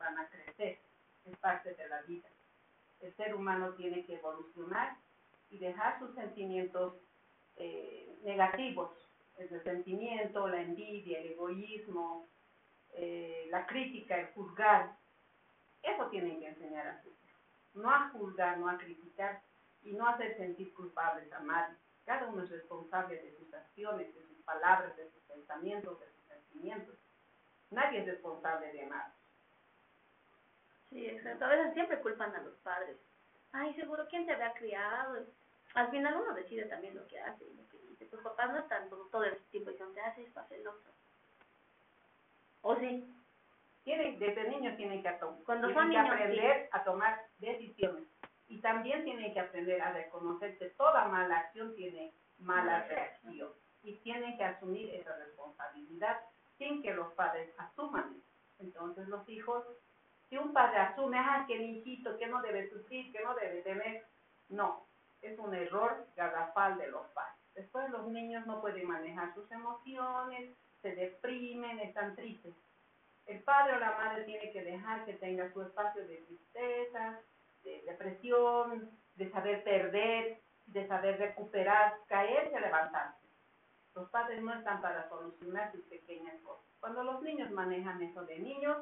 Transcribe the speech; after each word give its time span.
van 0.00 0.18
a 0.18 0.28
crecer, 0.28 0.80
es 1.26 1.36
parte 1.36 1.74
de 1.74 1.88
la 1.88 2.02
vida. 2.02 2.28
El 3.00 3.14
ser 3.16 3.34
humano 3.34 3.74
tiene 3.74 4.04
que 4.04 4.14
evolucionar 4.14 4.96
y 5.50 5.58
dejar 5.58 5.98
sus 6.00 6.14
sentimientos 6.14 6.94
eh, 7.56 8.18
negativos, 8.24 8.90
el 9.38 9.48
resentimiento, 9.48 10.48
la 10.48 10.62
envidia, 10.62 11.20
el 11.20 11.32
egoísmo, 11.32 12.26
eh, 12.94 13.46
la 13.50 13.66
crítica, 13.66 14.18
el 14.18 14.26
juzgar. 14.28 14.96
Eso 15.82 16.06
tienen 16.08 16.40
que 16.40 16.48
enseñar 16.48 16.86
a 16.86 17.02
sus 17.02 17.12
hijos. 17.24 17.40
No 17.74 17.90
a 17.90 18.10
juzgar, 18.10 18.58
no 18.58 18.68
a 18.68 18.78
criticar 18.78 19.42
y 19.82 19.92
no 19.92 20.06
a 20.06 20.12
hacer 20.12 20.36
sentir 20.36 20.74
culpables 20.74 21.32
a 21.32 21.40
nadie. 21.40 21.76
Cada 22.04 22.26
uno 22.26 22.42
es 22.42 22.50
responsable 22.50 23.16
de 23.22 23.36
sus 23.38 23.52
acciones, 23.54 24.14
de 24.14 24.22
sus 24.26 24.38
palabras, 24.44 24.96
de 24.96 25.10
sus 25.10 25.22
pensamientos, 25.22 26.00
de 26.00 26.06
sus 26.06 26.24
sentimientos. 26.26 26.96
Nadie 27.70 28.00
es 28.00 28.06
responsable 28.06 28.72
de 28.72 28.86
nada. 28.86 29.14
Sí, 30.90 31.06
exacto. 31.06 31.44
A 31.44 31.48
veces 31.48 31.74
siempre 31.74 32.00
culpan 32.00 32.34
a 32.34 32.42
los 32.42 32.54
padres. 32.58 32.96
Ay, 33.52 33.74
seguro, 33.74 34.06
¿quién 34.08 34.26
te 34.26 34.32
había 34.32 34.52
criado? 34.54 35.24
Al 35.74 35.90
final 35.90 36.20
uno 36.20 36.34
decide 36.34 36.64
también 36.66 36.96
lo 36.96 37.06
que 37.06 37.20
hace 37.20 37.44
y 37.44 37.54
lo 37.54 37.68
que 37.68 37.78
dice. 37.78 38.06
Tus 38.06 38.20
papás 38.20 38.52
no 38.52 38.58
están 38.58 38.88
todo 38.88 39.24
el 39.24 39.36
tiempo 39.50 39.70
diciendo, 39.70 39.94
te 39.94 40.00
haces 40.00 40.30
para 40.32 40.48
el 40.50 40.66
otro. 40.66 40.90
¿O 42.62 42.76
sí? 42.76 43.08
Tienen, 43.84 44.18
desde 44.18 44.48
niños 44.50 44.76
tienen 44.76 45.02
que, 45.02 45.16
Cuando 45.44 45.68
tienen 45.68 45.74
son 45.74 45.90
que 45.90 45.98
niños, 45.98 46.12
aprender 46.12 46.68
a 46.72 46.84
tomar 46.84 47.22
decisiones. 47.38 48.04
Y 48.48 48.60
también 48.60 49.04
tienen 49.04 49.32
que 49.32 49.40
aprender 49.40 49.80
a 49.80 49.92
reconocer 49.92 50.58
que 50.58 50.70
toda 50.70 51.06
mala 51.06 51.38
acción 51.38 51.74
tiene 51.76 52.12
mala 52.38 52.84
reacción. 52.84 53.50
Y 53.82 53.94
tienen 53.98 54.36
que 54.36 54.44
asumir 54.44 54.92
esa 54.94 55.16
responsabilidad 55.16 56.20
sin 56.58 56.82
que 56.82 56.92
los 56.92 57.12
padres 57.14 57.48
asuman. 57.58 58.20
Entonces 58.58 59.08
los 59.08 59.26
hijos, 59.28 59.64
si 60.30 60.38
un 60.38 60.52
padre 60.52 60.78
asume, 60.78 61.18
ah, 61.18 61.44
que 61.46 61.58
mi 61.58 61.78
hijito, 61.78 62.16
que 62.16 62.28
no 62.28 62.40
debe 62.40 62.70
sufrir, 62.70 63.12
que 63.12 63.22
no 63.22 63.34
debe 63.34 63.62
tener, 63.62 64.06
no, 64.48 64.86
es 65.22 65.36
un 65.38 65.52
error 65.52 66.06
garrafal 66.16 66.78
de 66.78 66.88
los 66.88 67.04
padres. 67.08 67.34
Después 67.56 67.90
los 67.90 68.06
niños 68.06 68.46
no 68.46 68.60
pueden 68.60 68.86
manejar 68.86 69.34
sus 69.34 69.50
emociones, 69.50 70.50
se 70.82 70.94
deprimen, 70.94 71.80
están 71.80 72.14
tristes. 72.14 72.54
El 73.26 73.40
padre 73.40 73.74
o 73.74 73.80
la 73.80 73.90
madre 73.92 74.22
tiene 74.22 74.52
que 74.52 74.62
dejar 74.62 75.04
que 75.04 75.14
tenga 75.14 75.52
su 75.52 75.62
espacio 75.62 76.06
de 76.06 76.16
tristeza, 76.18 77.20
de 77.64 77.82
depresión, 77.82 78.88
de 79.16 79.30
saber 79.30 79.64
perder, 79.64 80.40
de 80.66 80.86
saber 80.86 81.18
recuperar, 81.18 81.96
caerse, 82.06 82.60
levantarse. 82.60 83.26
Los 83.96 84.08
padres 84.10 84.40
no 84.42 84.54
están 84.54 84.80
para 84.80 85.08
solucionar 85.08 85.72
sus 85.72 85.82
pequeñas 85.86 86.40
cosas. 86.42 86.64
Cuando 86.78 87.02
los 87.02 87.20
niños 87.20 87.50
manejan 87.50 88.00
eso 88.00 88.24
de 88.24 88.38
niños, 88.38 88.78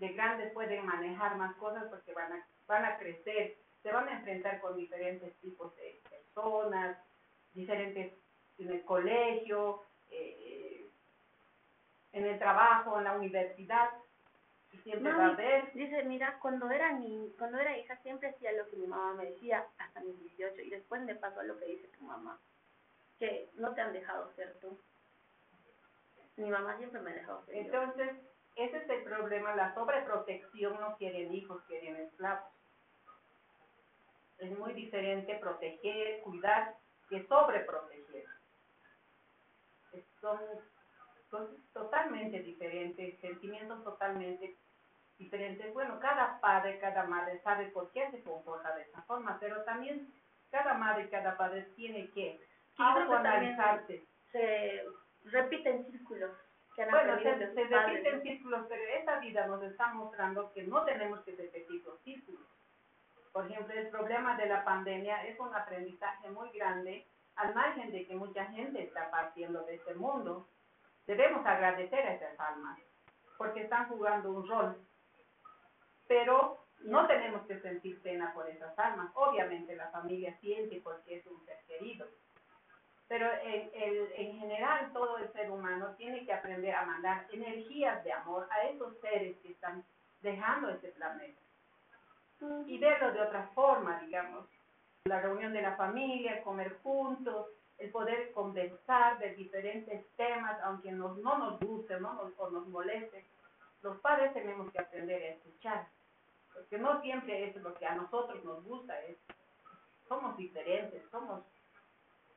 de 0.00 0.08
grandes 0.08 0.52
pueden 0.52 0.86
manejar 0.86 1.36
más 1.36 1.54
cosas 1.56 1.84
porque 1.90 2.12
van 2.14 2.32
a, 2.32 2.46
van 2.66 2.84
a 2.84 2.98
crecer, 2.98 3.56
se 3.82 3.92
van 3.92 4.08
a 4.08 4.18
enfrentar 4.18 4.60
con 4.60 4.76
diferentes 4.76 5.34
tipos 5.40 5.76
de 5.76 6.00
personas, 6.08 6.96
diferentes 7.52 8.12
en 8.58 8.70
el 8.70 8.84
colegio, 8.84 9.82
eh, 10.10 10.86
en 12.12 12.26
el 12.26 12.38
trabajo, 12.38 12.98
en 12.98 13.04
la 13.04 13.12
universidad. 13.12 13.90
Y 14.72 14.78
siempre 14.78 15.12
va 15.12 15.26
a 15.26 15.32
haber. 15.32 15.72
Dice, 15.74 16.02
mira, 16.04 16.38
cuando 16.40 16.70
era 16.70 16.92
ni, 16.92 17.32
cuando 17.38 17.58
era 17.58 17.76
hija 17.76 17.96
siempre 18.02 18.28
hacía 18.30 18.52
lo 18.52 18.68
que 18.70 18.76
mi 18.76 18.86
mamá 18.86 19.14
me 19.14 19.26
decía 19.26 19.66
hasta 19.78 20.00
mis 20.00 20.18
18 20.18 20.62
y 20.62 20.70
después 20.70 21.02
me 21.02 21.14
pasó 21.14 21.42
lo 21.42 21.58
que 21.58 21.66
dice 21.66 21.88
tu 21.88 22.04
mamá 22.04 22.38
que 23.18 23.50
no 23.56 23.74
te 23.74 23.82
han 23.82 23.92
dejado 23.92 24.32
ser 24.34 24.56
tú. 24.60 24.78
Mi 26.36 26.48
mamá 26.48 26.78
siempre 26.78 27.02
me 27.02 27.12
dejó 27.12 27.44
ser 27.44 27.56
Entonces, 27.56 28.16
ese 28.62 28.78
es 28.78 28.90
el 28.90 29.02
problema, 29.04 29.54
la 29.54 29.74
sobreprotección 29.74 30.78
no 30.80 30.96
quieren 30.96 31.34
hijos, 31.34 31.62
quieren 31.64 31.96
esclavos. 31.96 32.50
Es 34.38 34.58
muy 34.58 34.72
diferente 34.72 35.36
proteger, 35.36 36.20
cuidar, 36.22 36.76
que 37.08 37.26
sobreproteger. 37.26 38.24
Son 40.20 40.38
cosas 41.30 41.56
totalmente 41.72 42.40
diferentes, 42.40 43.18
sentimientos 43.20 43.82
totalmente 43.84 44.56
diferentes. 45.18 45.72
Bueno, 45.72 45.98
cada 46.00 46.40
padre, 46.40 46.78
cada 46.78 47.04
madre 47.04 47.40
sabe 47.42 47.66
por 47.66 47.90
qué 47.92 48.10
se 48.10 48.22
comporta 48.22 48.74
de 48.74 48.82
esa 48.82 49.02
forma, 49.02 49.38
pero 49.38 49.62
también 49.64 50.12
cada 50.50 50.74
madre 50.74 51.04
y 51.04 51.08
cada 51.08 51.36
padre 51.36 51.62
tiene 51.76 52.10
que 52.10 52.40
autoanalizarse. 52.76 54.04
Se 54.32 54.84
repiten 55.24 55.86
círculos. 55.86 56.30
Que 56.80 56.86
bueno, 56.90 57.18
se, 57.18 57.52
se 57.52 57.64
repiten 57.64 58.22
círculos, 58.22 58.64
pero 58.66 58.82
esta 58.98 59.18
vida 59.18 59.46
nos 59.46 59.62
está 59.64 59.92
mostrando 59.92 60.50
que 60.54 60.62
no 60.62 60.82
tenemos 60.84 61.20
que 61.24 61.32
repetir 61.32 61.84
los 61.84 62.00
círculos. 62.00 62.40
Por 63.32 63.44
ejemplo, 63.44 63.74
el 63.74 63.88
problema 63.88 64.34
de 64.38 64.46
la 64.46 64.64
pandemia 64.64 65.26
es 65.26 65.38
un 65.38 65.54
aprendizaje 65.54 66.30
muy 66.30 66.48
grande, 66.52 67.06
al 67.36 67.54
margen 67.54 67.92
de 67.92 68.06
que 68.06 68.14
mucha 68.14 68.46
gente 68.46 68.82
está 68.82 69.10
partiendo 69.10 69.62
de 69.64 69.74
este 69.74 69.92
mundo. 69.92 70.46
Debemos 71.06 71.44
agradecer 71.44 72.00
a 72.00 72.14
esas 72.14 72.40
almas, 72.40 72.78
porque 73.36 73.64
están 73.64 73.86
jugando 73.88 74.32
un 74.32 74.48
rol. 74.48 74.78
Pero 76.08 76.64
no 76.78 77.06
tenemos 77.06 77.46
que 77.46 77.60
sentir 77.60 78.00
pena 78.00 78.32
por 78.32 78.48
esas 78.48 78.76
almas. 78.78 79.10
Obviamente 79.16 79.76
la 79.76 79.90
familia 79.90 80.34
siente 80.40 80.80
porque 80.82 81.16
es 81.16 81.26
un 81.26 81.44
ser 81.44 81.58
querido 81.68 82.06
pero 83.10 83.26
en, 83.42 83.70
en 83.74 84.29
general 84.50 84.92
todo 84.92 85.18
el 85.18 85.32
ser 85.32 85.50
humano 85.50 85.94
tiene 85.96 86.24
que 86.26 86.32
aprender 86.32 86.74
a 86.74 86.84
mandar 86.84 87.26
energías 87.30 88.02
de 88.02 88.12
amor 88.12 88.48
a 88.50 88.62
esos 88.64 88.98
seres 89.00 89.36
que 89.42 89.52
están 89.52 89.84
dejando 90.22 90.70
este 90.70 90.88
planeta. 90.88 91.40
Y 92.66 92.78
verlo 92.78 93.12
de 93.12 93.20
otra 93.20 93.48
forma, 93.54 94.00
digamos. 94.00 94.46
La 95.04 95.20
reunión 95.20 95.52
de 95.52 95.62
la 95.62 95.76
familia, 95.76 96.42
comer 96.42 96.78
juntos, 96.82 97.48
el 97.78 97.90
poder 97.90 98.32
conversar 98.32 99.18
de 99.18 99.34
diferentes 99.34 100.04
temas, 100.16 100.60
aunque 100.64 100.90
nos, 100.90 101.16
no 101.18 101.38
nos 101.38 101.60
guste 101.60 101.98
no 102.00 102.14
nos, 102.14 102.32
o 102.38 102.50
nos 102.50 102.66
moleste. 102.68 103.24
Los 103.82 103.98
padres 104.00 104.34
tenemos 104.34 104.70
que 104.72 104.80
aprender 104.80 105.22
a 105.22 105.28
escuchar, 105.28 105.86
porque 106.52 106.76
no 106.76 107.00
siempre 107.00 107.48
es 107.48 107.56
lo 107.56 107.74
que 107.74 107.86
a 107.86 107.94
nosotros 107.94 108.44
nos 108.44 108.62
gusta, 108.64 109.00
es, 109.02 109.16
somos 110.08 110.36
diferentes, 110.36 111.02
somos 111.10 111.42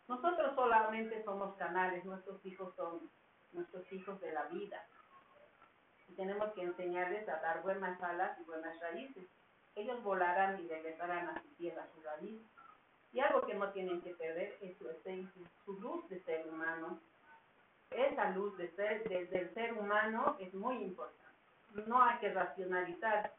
nosotros 0.08 0.53
solamente 0.56 1.24
somos 1.24 1.56
canales, 1.56 2.03
nuestros 2.06 2.46
hijos 2.46 2.74
son 2.75 3.09
nuestros 3.53 3.91
hijos 3.91 4.19
de 4.19 4.31
la 4.31 4.44
vida. 4.46 4.86
Y 6.08 6.14
tenemos 6.16 6.53
que 6.53 6.64
enseñarles 6.64 7.28
a 7.30 7.40
dar 7.40 7.62
buenas 7.62 8.02
alas 8.02 8.38
y 8.40 8.44
buenas 8.44 8.80
raíces. 8.81 9.25
Ellos 9.75 10.03
volarán 10.03 10.62
y 10.62 10.68
regresarán 10.68 11.30
a 11.30 11.41
su 11.41 11.47
tierra, 11.56 11.84
a 11.84 11.96
su 11.96 12.02
raíz. 12.02 12.41
Y 13.14 13.19
algo 13.19 13.41
que 13.46 13.53
no 13.53 13.69
tienen 13.69 14.02
que 14.02 14.16
perder 14.16 14.58
es 14.62 14.78
su 14.78 14.90
esencia, 14.90 15.47
su 15.66 15.80
luz 15.80 16.08
de 16.09 16.22
ser 16.24 16.47
humano. 16.47 17.00
Esa 17.91 18.31
luz 18.31 18.58
de 18.58 18.70
ser, 18.72 19.08
del 19.30 19.53
ser 19.53 19.74
humano 19.74 20.35
es 20.40 20.53
muy 20.53 20.78
importante. 20.84 21.24
No 21.88 22.02
hay 22.02 22.18
que 22.20 22.34
racionalizar 22.34 23.34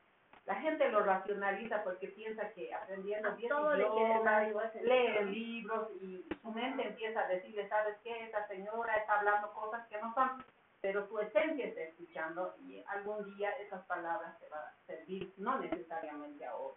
la 0.47 0.57
gente 0.57 0.91
lo 0.91 1.01
racionaliza 1.01 1.83
porque 1.85 2.09
piensa 2.09 2.51
que 2.51 2.73
aprendiendo 2.75 3.35
10 3.35 3.51
idiomas, 3.51 4.75
lee 4.83 5.25
libros 5.25 5.91
y 6.03 6.27
su 6.43 6.51
mente 6.51 6.87
empieza 6.87 7.21
a 7.21 7.29
decirle, 7.29 7.67
¿sabes 7.69 7.97
qué? 8.03 8.25
Esta 8.25 8.47
señora 8.49 8.95
está 8.97 9.21
hablando 9.21 9.53
cosas 9.55 9.87
que 9.89 9.99
no 9.99 10.13
son, 10.13 10.45
pero 10.83 11.07
su 11.09 11.19
esencia 11.19 11.67
está 11.67 11.81
escuchando 11.81 12.55
y 12.67 12.85
algún 12.89 13.35
día 13.37 13.51
esas 13.53 13.85
palabras 13.87 14.39
te 14.39 14.49
van 14.51 14.61
a 14.61 14.75
servir, 14.87 15.33
no 15.39 15.59
necesariamente 15.59 16.45
ahora. 16.45 16.77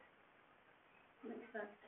Exacto. 1.26 1.88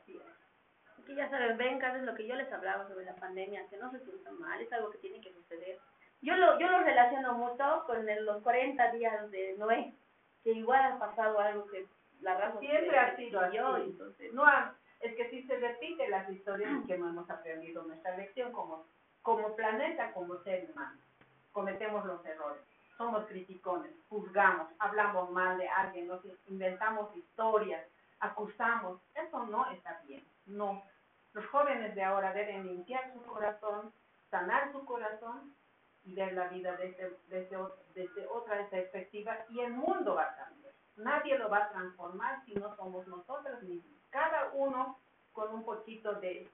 Así 0.00 0.16
es. 0.16 1.02
Aquí 1.02 1.14
ya 1.14 1.28
saben, 1.28 1.58
ven, 1.58 1.82
es 1.82 2.02
lo 2.02 2.14
que 2.14 2.26
yo 2.26 2.34
les 2.34 2.50
hablaba 2.50 2.88
sobre 2.88 3.04
la 3.04 3.14
pandemia, 3.14 3.66
que 3.68 3.76
no 3.76 3.90
se 3.90 4.00
sientan 4.00 4.38
mal, 4.38 4.58
es 4.58 4.72
algo 4.72 4.90
que 4.90 4.98
tiene 4.98 5.20
que 5.20 5.34
suceder. 5.34 5.78
Yo 6.22 6.34
lo, 6.36 6.58
yo 6.58 6.68
lo 6.68 6.80
relaciono 6.80 7.34
mucho 7.34 7.84
con 7.86 8.06
los 8.24 8.42
40 8.42 8.92
días 8.92 9.30
de 9.30 9.54
Noé 9.58 9.94
que 10.44 10.52
igual 10.52 10.92
ha 10.92 10.98
pasado 10.98 11.38
algo 11.38 11.66
que 11.66 11.86
la 12.20 12.36
raza 12.36 12.58
siempre 12.60 12.98
ha 12.98 13.16
sido 13.16 13.40
así. 13.40 13.56
Entonces, 13.56 14.32
no 14.32 14.44
es 15.00 15.14
que 15.14 15.30
si 15.30 15.42
se 15.44 15.56
repite 15.56 16.08
las 16.08 16.28
historias 16.28 16.70
que 16.86 16.98
no 16.98 17.08
hemos 17.08 17.28
aprendido 17.30 17.82
nuestra 17.82 18.16
lección 18.16 18.52
como, 18.52 18.84
como 19.22 19.54
planeta, 19.56 20.12
como 20.12 20.36
ser 20.42 20.70
humano. 20.70 20.98
Cometemos 21.52 22.04
los 22.04 22.24
errores, 22.24 22.62
somos 22.96 23.26
criticones, 23.26 23.90
juzgamos, 24.08 24.68
hablamos 24.78 25.30
mal 25.30 25.58
de 25.58 25.68
alguien, 25.68 26.06
nos 26.06 26.20
inventamos 26.48 27.14
historias, 27.16 27.84
acusamos. 28.20 29.00
Eso 29.14 29.46
no 29.46 29.68
está 29.72 30.00
bien, 30.06 30.22
no. 30.46 30.82
Los 31.32 31.46
jóvenes 31.46 31.94
de 31.94 32.04
ahora 32.04 32.32
deben 32.32 32.66
limpiar 32.66 33.12
su 33.12 33.22
corazón, 33.22 33.92
sanar 34.30 34.70
su 34.72 34.84
corazón 34.84 35.54
y 36.04 36.14
ver 36.14 36.32
la 36.32 36.48
vida 36.48 36.76
desde, 36.76 37.16
desde, 37.28 37.58
desde 37.94 38.26
otra 38.28 38.66
perspectiva 38.68 39.36
y 39.50 39.60
el 39.60 39.72
mundo 39.72 40.14
va 40.14 40.24
a 40.24 40.36
cambiar. 40.36 40.72
Nadie 40.96 41.38
lo 41.38 41.48
va 41.48 41.58
a 41.58 41.70
transformar 41.70 42.44
si 42.44 42.54
no 42.54 42.74
somos 42.76 43.06
nosotros 43.06 43.62
mismos. 43.62 43.98
Cada 44.10 44.50
uno 44.54 44.98
con 45.32 45.52
un 45.54 45.64
poquito 45.64 46.14
de... 46.14 46.48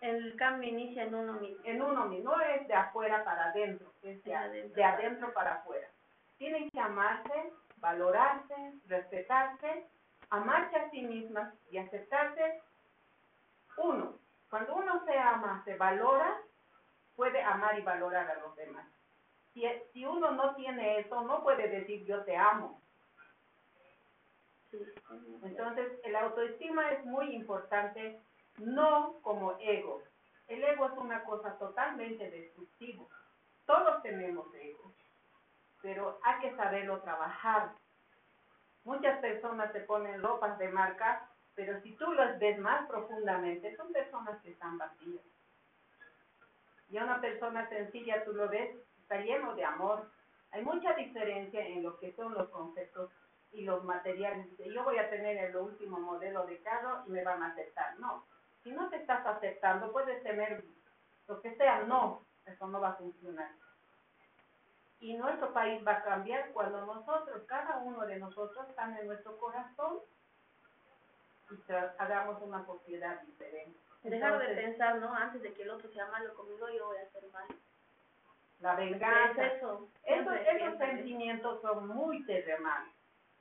El 0.00 0.36
cambio 0.36 0.68
inicia 0.68 1.04
en 1.04 1.14
uno 1.14 1.34
mismo. 1.34 1.64
En 1.64 1.82
uno 1.82 2.06
mismo, 2.06 2.36
no 2.36 2.40
es 2.42 2.68
de 2.68 2.74
afuera 2.74 3.24
para 3.24 3.46
adentro, 3.46 3.90
es 4.02 4.22
de, 4.24 4.34
adentro, 4.34 4.74
de 4.74 4.84
adentro 4.84 5.32
para 5.32 5.54
afuera. 5.54 5.88
Tienen 6.36 6.70
que 6.70 6.78
amarse, 6.78 7.52
valorarse, 7.78 8.74
respetarse, 8.88 9.86
amarse 10.28 10.76
a 10.76 10.90
sí 10.90 11.00
mismas 11.02 11.52
y 11.70 11.78
aceptarse. 11.78 12.60
Uno, 13.78 14.14
cuando 14.50 14.76
uno 14.76 15.02
se 15.06 15.18
ama, 15.18 15.62
se 15.64 15.76
valora, 15.76 16.36
puede 17.16 17.42
amar 17.42 17.78
y 17.78 17.82
valorar 17.82 18.30
a 18.30 18.40
los 18.40 18.54
demás. 18.56 18.86
Si, 19.54 19.64
si 19.92 20.04
uno 20.04 20.32
no 20.32 20.54
tiene 20.54 21.00
eso, 21.00 21.22
no 21.22 21.42
puede 21.42 21.68
decir 21.68 22.04
yo 22.04 22.22
te 22.24 22.36
amo. 22.36 22.80
Entonces, 25.42 25.92
el 26.04 26.16
autoestima 26.16 26.90
es 26.92 27.04
muy 27.04 27.34
importante, 27.34 28.20
no 28.58 29.18
como 29.22 29.56
ego. 29.60 30.02
El 30.48 30.62
ego 30.62 30.86
es 30.86 30.98
una 30.98 31.24
cosa 31.24 31.58
totalmente 31.58 32.30
destructiva. 32.30 33.04
Todos 33.64 34.02
tenemos 34.02 34.46
ego, 34.54 34.92
pero 35.82 36.18
hay 36.22 36.40
que 36.40 36.56
saberlo 36.56 37.00
trabajar. 37.00 37.72
Muchas 38.84 39.18
personas 39.18 39.72
se 39.72 39.80
ponen 39.80 40.22
ropas 40.22 40.58
de 40.58 40.68
marca, 40.68 41.28
pero 41.54 41.80
si 41.80 41.96
tú 41.96 42.12
las 42.12 42.38
ves 42.38 42.58
más 42.58 42.86
profundamente, 42.86 43.74
son 43.76 43.92
personas 43.92 44.40
que 44.42 44.50
están 44.50 44.78
vacías. 44.78 45.24
Y 46.90 46.98
a 46.98 47.04
una 47.04 47.20
persona 47.20 47.68
sencilla 47.68 48.24
tú 48.24 48.32
lo 48.32 48.48
ves, 48.48 48.76
está 49.02 49.20
lleno 49.20 49.54
de 49.54 49.64
amor. 49.64 50.10
Hay 50.52 50.62
mucha 50.62 50.94
diferencia 50.94 51.66
en 51.66 51.82
lo 51.82 51.98
que 51.98 52.12
son 52.14 52.34
los 52.34 52.48
conceptos 52.50 53.10
y 53.52 53.62
los 53.62 53.84
materiales. 53.84 54.46
Yo 54.58 54.84
voy 54.84 54.98
a 54.98 55.10
tener 55.10 55.36
el 55.36 55.56
último 55.56 55.98
modelo 55.98 56.46
de 56.46 56.58
carro 56.58 57.02
y 57.06 57.10
me 57.10 57.24
van 57.24 57.42
a 57.42 57.48
aceptar. 57.48 57.98
No. 57.98 58.24
Si 58.62 58.70
no 58.70 58.88
te 58.88 58.96
estás 58.96 59.26
aceptando, 59.26 59.92
puedes 59.92 60.22
tener 60.22 60.64
lo 61.28 61.40
que 61.40 61.54
sea, 61.56 61.82
no. 61.84 62.22
Eso 62.44 62.66
no 62.68 62.80
va 62.80 62.90
a 62.90 62.96
funcionar. 62.96 63.50
Y 65.00 65.14
nuestro 65.14 65.52
país 65.52 65.86
va 65.86 65.92
a 65.92 66.04
cambiar 66.04 66.52
cuando 66.52 66.86
nosotros, 66.86 67.42
cada 67.46 67.78
uno 67.78 68.06
de 68.06 68.18
nosotros, 68.18 68.68
está 68.68 68.98
en 68.98 69.06
nuestro 69.06 69.36
corazón 69.38 69.98
y 71.50 71.72
hagamos 71.98 72.42
una 72.42 72.64
sociedad 72.64 73.20
diferente. 73.22 73.78
Dejar 74.10 74.38
de 74.38 74.54
pensar, 74.54 74.96
¿no? 74.98 75.12
Antes 75.12 75.42
de 75.42 75.52
que 75.52 75.62
el 75.62 75.70
otro 75.70 75.90
sea 75.90 76.06
malo 76.06 76.34
conmigo, 76.34 76.68
yo 76.70 76.86
voy 76.86 76.96
a 76.98 77.10
ser 77.10 77.24
malo. 77.32 77.54
La 78.60 78.74
venganza. 78.76 79.46
eso. 79.46 79.88
Esos, 80.04 80.34
esos 80.34 80.78
sentimientos 80.78 81.60
son 81.60 81.88
muy 81.88 82.24
terrenales. 82.24 82.94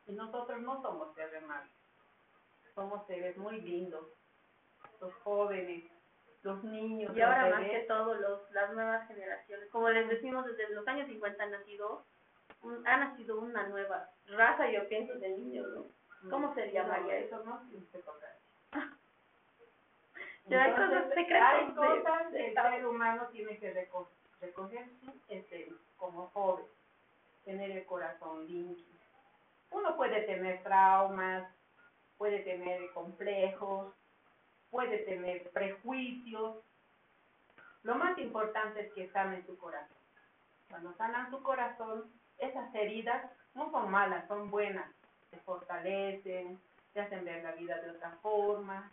Y 0.07 0.13
nosotros 0.13 0.61
no 0.61 0.81
somos 0.81 1.13
terrenales. 1.15 1.71
Somos 2.73 3.05
seres 3.07 3.37
muy 3.37 3.61
lindos. 3.61 4.05
Los 4.99 5.13
jóvenes, 5.23 5.85
los 6.41 6.63
niños. 6.63 7.15
Y 7.15 7.21
ahora 7.21 7.49
más 7.49 7.69
que 7.69 7.79
todo, 7.87 8.15
los, 8.15 8.51
las 8.51 8.73
nuevas 8.73 9.07
generaciones. 9.07 9.69
Como 9.69 9.89
les 9.89 10.09
decimos, 10.09 10.45
desde 10.45 10.73
los 10.73 10.87
años 10.87 11.07
50 11.07 11.43
han 11.43 11.51
nacido, 11.51 12.03
ha 12.85 12.97
nacido 12.97 13.39
una 13.39 13.67
nueva 13.67 14.09
raza, 14.27 14.69
yo 14.69 14.87
pienso, 14.87 15.13
de 15.15 15.29
niños, 15.29 15.67
¿no? 15.75 15.85
¿Cómo 16.29 16.55
se 16.55 16.71
llamaría 16.71 17.17
eso? 17.19 17.43
No, 17.43 17.61
Ya 20.45 20.63
hay 20.63 20.71
cosas 20.73 21.09
secretas. 21.13 21.53
Hay 21.53 21.71
cosas 21.73 22.27
que 22.31 22.47
el 22.47 22.53
ser 22.53 22.85
humano 22.85 23.27
tiene 23.31 23.57
que 23.57 23.73
recoger, 23.73 24.13
recoger 24.41 24.85
este, 25.27 25.73
como 25.97 26.27
joven, 26.27 26.65
tener 27.43 27.71
el 27.71 27.85
corazón 27.85 28.45
limpio. 28.47 28.85
Uno 29.71 29.95
puede 29.95 30.21
tener 30.21 30.61
traumas, 30.63 31.47
puede 32.17 32.39
tener 32.39 32.91
complejos, 32.93 33.93
puede 34.69 34.99
tener 34.99 35.49
prejuicios. 35.49 36.57
Lo 37.83 37.95
más 37.95 38.17
importante 38.19 38.81
es 38.81 38.93
que 38.93 39.09
sane 39.09 39.43
su 39.45 39.57
corazón. 39.57 39.97
Cuando 40.69 40.93
sanan 40.93 41.29
su 41.31 41.41
corazón, 41.41 42.11
esas 42.37 42.73
heridas 42.75 43.31
no 43.53 43.71
son 43.71 43.89
malas, 43.89 44.27
son 44.27 44.51
buenas. 44.51 44.89
Se 45.31 45.37
fortalecen, 45.37 46.59
te 46.93 47.01
hacen 47.01 47.25
ver 47.25 47.43
la 47.43 47.53
vida 47.53 47.79
de 47.81 47.91
otra 47.91 48.11
forma. 48.21 48.91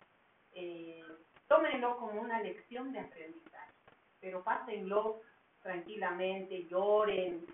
Eh, 0.55 1.05
tómenlo 1.49 1.97
como 1.99 2.21
una 2.21 2.41
lección 2.41 2.93
de 2.93 3.01
aprendizaje, 3.01 3.73
pero 4.21 4.43
pásenlo 4.43 5.23
tranquilamente, 5.63 6.65
lloren, 6.65 7.47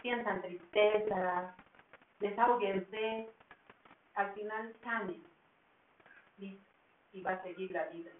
sientan 0.00 0.42
tristeza, 0.42 1.54
desahóguense, 2.18 3.28
al 4.14 4.34
final 4.34 4.74
sanen 4.82 5.22
y, 6.38 6.60
va 7.22 7.32
a 7.32 7.42
seguir 7.42 7.70
la 7.72 7.88
vida. 7.88 8.10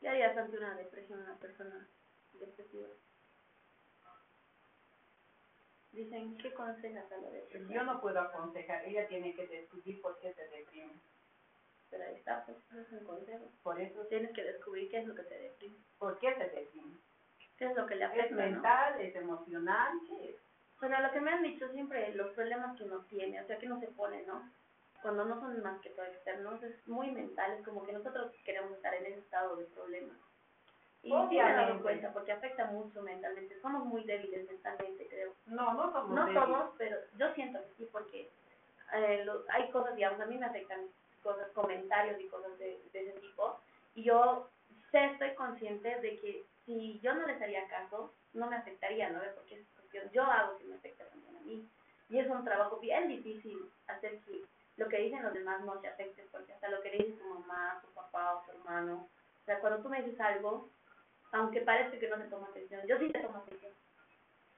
¿Qué 0.00 0.08
harías 0.08 0.36
ante 0.36 0.56
una 0.56 0.74
depresión 0.74 1.20
una 1.20 1.36
persona 1.36 1.88
depresiva? 2.34 2.88
Dicen, 5.92 6.38
¿qué 6.38 6.48
aconsejas 6.48 7.10
a 7.10 7.16
la 7.16 7.30
depresión? 7.30 7.68
Yo 7.70 7.82
no 7.82 8.00
puedo 8.00 8.20
aconsejar, 8.20 8.84
ella 8.86 9.08
tiene 9.08 9.34
que 9.34 9.46
descubrir 9.46 10.00
por 10.00 10.18
qué 10.20 10.32
se 10.32 10.48
deprime. 10.48 10.94
Pero 11.90 12.04
ahí 12.04 12.14
está, 12.14 12.44
pues, 12.44 12.56
es 12.86 12.92
un 12.92 13.04
consejo. 13.04 13.50
Por 13.62 13.80
eso 13.80 14.06
tienes 14.06 14.32
que 14.32 14.44
descubrir 14.44 14.90
qué 14.90 14.98
es 14.98 15.06
lo 15.06 15.14
que 15.14 15.24
te 15.24 15.38
deprime. 15.38 15.76
¿Por 15.98 16.18
qué 16.18 16.34
se 16.34 16.48
deprime? 16.48 16.96
¿Qué 17.58 17.66
es 17.66 17.76
lo 17.76 17.86
que 17.86 17.96
le 17.96 18.04
afecta? 18.04 18.24
¿Es 18.26 18.32
mental? 18.32 19.00
¿Es 19.00 19.16
emocional? 19.16 19.92
¿Qué 20.06 20.30
es? 20.30 20.36
Bueno, 20.80 21.00
lo 21.00 21.12
que 21.12 21.20
me 21.20 21.30
han 21.30 21.42
dicho 21.42 21.68
siempre, 21.72 22.14
los 22.14 22.32
problemas 22.32 22.76
que 22.76 22.84
uno 22.84 23.04
tiene, 23.10 23.40
o 23.40 23.46
sea, 23.46 23.58
que 23.58 23.66
uno 23.66 23.78
se 23.80 23.88
pone, 23.88 24.22
¿no? 24.22 24.50
Cuando 25.02 25.24
no 25.24 25.38
son 25.40 25.62
más 25.62 25.80
que 25.80 25.90
todo 25.90 26.06
externos, 26.06 26.62
es 26.62 26.86
muy 26.88 27.10
mental, 27.10 27.52
es 27.52 27.64
como 27.64 27.84
que 27.84 27.92
nosotros 27.92 28.32
queremos 28.44 28.72
estar 28.72 28.94
en 28.94 29.06
ese 29.06 29.18
estado 29.18 29.56
de 29.56 29.64
problemas. 29.66 30.16
Y 31.02 31.08
sí 31.08 31.36
me 31.36 31.50
he 31.50 31.54
dado 31.54 31.82
cuenta, 31.82 32.12
porque 32.12 32.32
afecta 32.32 32.66
mucho 32.66 33.02
mentalmente. 33.02 33.58
Somos 33.60 33.86
muy 33.86 34.04
débiles 34.04 34.46
mentalmente, 34.48 35.06
creo. 35.08 35.34
No, 35.46 35.74
no 35.74 35.92
somos 35.92 36.10
No 36.10 36.32
somos, 36.32 36.70
pero 36.76 36.98
yo 37.16 37.32
siento 37.34 37.58
que 37.60 37.74
sí, 37.78 37.88
porque 37.90 38.30
eh, 38.94 39.26
hay 39.48 39.70
cosas, 39.70 39.96
digamos, 39.96 40.20
a 40.20 40.26
mí 40.26 40.36
me 40.36 40.46
afectan 40.46 40.80
cosas, 41.22 41.48
comentarios 41.52 42.20
y 42.20 42.28
cosas 42.28 42.58
de, 42.58 42.80
ese 42.92 43.12
tipo. 43.20 43.60
Y 43.94 44.04
yo 44.04 44.48
sé, 44.90 45.04
estoy 45.06 45.34
consciente 45.34 46.00
de 46.00 46.18
que 46.20 46.44
si 46.64 47.00
yo 47.00 47.14
no 47.14 47.26
les 47.26 47.40
haría 47.40 47.66
caso, 47.68 48.14
no 48.32 48.48
me 48.48 48.56
afectaría, 48.56 49.10
¿no? 49.10 49.20
Porque 49.34 49.60
es 49.60 49.66
cuestión, 49.74 50.10
yo 50.12 50.24
hago 50.24 50.58
que 50.58 50.64
me 50.64 50.76
afecte 50.76 51.04
también 51.04 51.36
a 51.36 51.40
mí. 51.40 51.68
Y 52.08 52.18
es 52.18 52.28
un 52.28 52.44
trabajo 52.44 52.78
bien 52.78 53.08
difícil 53.08 53.58
hacer 53.86 54.20
que 54.20 54.42
lo 54.76 54.88
que 54.88 54.98
dicen 54.98 55.22
los 55.22 55.34
demás 55.34 55.62
no 55.64 55.78
te 55.80 55.88
afecte, 55.88 56.26
porque 56.32 56.52
hasta 56.52 56.68
lo 56.68 56.80
que 56.82 56.90
le 56.90 57.04
dice 57.04 57.18
tu 57.18 57.28
mamá, 57.28 57.80
tu 57.84 57.92
papá 57.92 58.36
o 58.36 58.42
tu 58.44 58.52
hermano, 58.52 59.08
o 59.42 59.44
sea, 59.44 59.60
cuando 59.60 59.82
tú 59.82 59.88
me 59.88 60.02
dices 60.02 60.20
algo, 60.20 60.70
aunque 61.32 61.60
parece 61.60 61.98
que 61.98 62.08
no 62.08 62.16
te 62.16 62.28
toma 62.28 62.48
atención, 62.48 62.86
yo 62.86 62.98
sí 62.98 63.08
te 63.10 63.20
tomo 63.20 63.38
atención. 63.38 63.72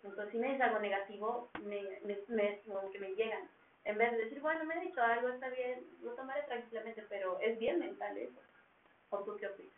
Entonces, 0.02 0.32
si 0.32 0.38
me 0.38 0.48
dices 0.48 0.62
algo 0.62 0.80
negativo, 0.80 1.50
me, 1.62 2.00
me, 2.28 2.60
como 2.60 2.90
que 2.90 2.98
me 2.98 3.14
llegan 3.14 3.48
en 3.84 3.98
vez 3.98 4.12
de 4.12 4.18
decir, 4.18 4.40
bueno, 4.40 4.64
me 4.64 4.74
ha 4.74 4.80
dicho 4.80 5.02
algo, 5.02 5.28
está 5.28 5.48
bien, 5.48 5.84
lo 6.02 6.12
tomaré 6.12 6.42
tranquilamente, 6.42 7.04
pero 7.08 7.38
es 7.40 7.58
bien 7.58 7.78
mental 7.80 8.16
eso. 8.16 8.40
¿O 9.10 9.18
tú 9.24 9.36
qué 9.36 9.48
opinas? 9.48 9.72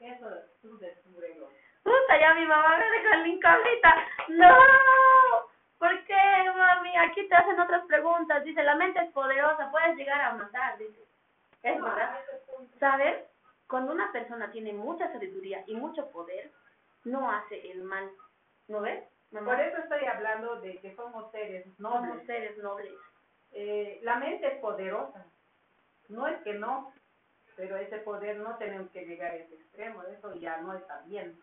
Eso 0.00 0.28
tú 0.62 0.78
descúbrelo. 0.78 1.50
Puta, 1.82 2.20
ya 2.20 2.34
mi 2.34 2.46
mamá 2.46 2.78
me 2.78 2.90
dejó 2.90 3.14
en 3.14 3.22
la 3.22 3.28
incógnita. 3.28 4.08
¡No! 4.28 4.56
¿Por 5.78 6.04
qué, 6.04 6.52
mami? 6.56 6.96
Aquí 6.96 7.26
te 7.28 7.34
hacen 7.34 7.58
otras 7.58 7.84
preguntas. 7.86 8.44
Dice, 8.44 8.62
la 8.62 8.76
mente 8.76 9.00
es 9.00 9.12
poderosa, 9.12 9.70
puedes 9.70 9.96
llegar 9.96 10.20
a 10.20 10.34
matar, 10.34 10.78
dice. 10.78 11.00
Es 11.62 11.82
verdad. 11.82 12.20
¿Sabes? 12.78 13.24
Cuando 13.66 13.92
una 13.92 14.10
persona 14.12 14.50
tiene 14.50 14.72
mucha 14.72 15.10
sabiduría 15.12 15.64
y 15.66 15.74
mucho 15.74 16.10
poder, 16.10 16.50
no 17.04 17.30
hace 17.30 17.70
el 17.70 17.82
mal. 17.82 18.10
¿No 18.68 18.80
ves? 18.80 19.04
Por 19.32 19.60
eso 19.60 19.76
estoy 19.78 20.04
hablando 20.06 20.60
de 20.60 20.78
que 20.78 20.94
somos 20.96 21.30
seres 21.30 21.66
nobles. 21.78 22.10
Somos 22.10 22.26
seres 22.26 22.58
nobles. 22.58 22.92
Eh, 23.52 24.00
la 24.02 24.16
mente 24.16 24.46
es 24.46 24.58
poderosa. 24.60 25.24
No 26.08 26.26
es 26.26 26.40
que 26.42 26.54
no, 26.54 26.92
pero 27.56 27.76
ese 27.76 27.98
poder 27.98 28.38
no 28.38 28.56
tenemos 28.56 28.90
que 28.90 29.06
llegar 29.06 29.30
a 29.30 29.36
ese 29.36 29.54
extremo. 29.54 30.02
Eso 30.02 30.34
ya 30.34 30.56
no 30.58 30.74
está 30.74 31.00
bien. 31.02 31.38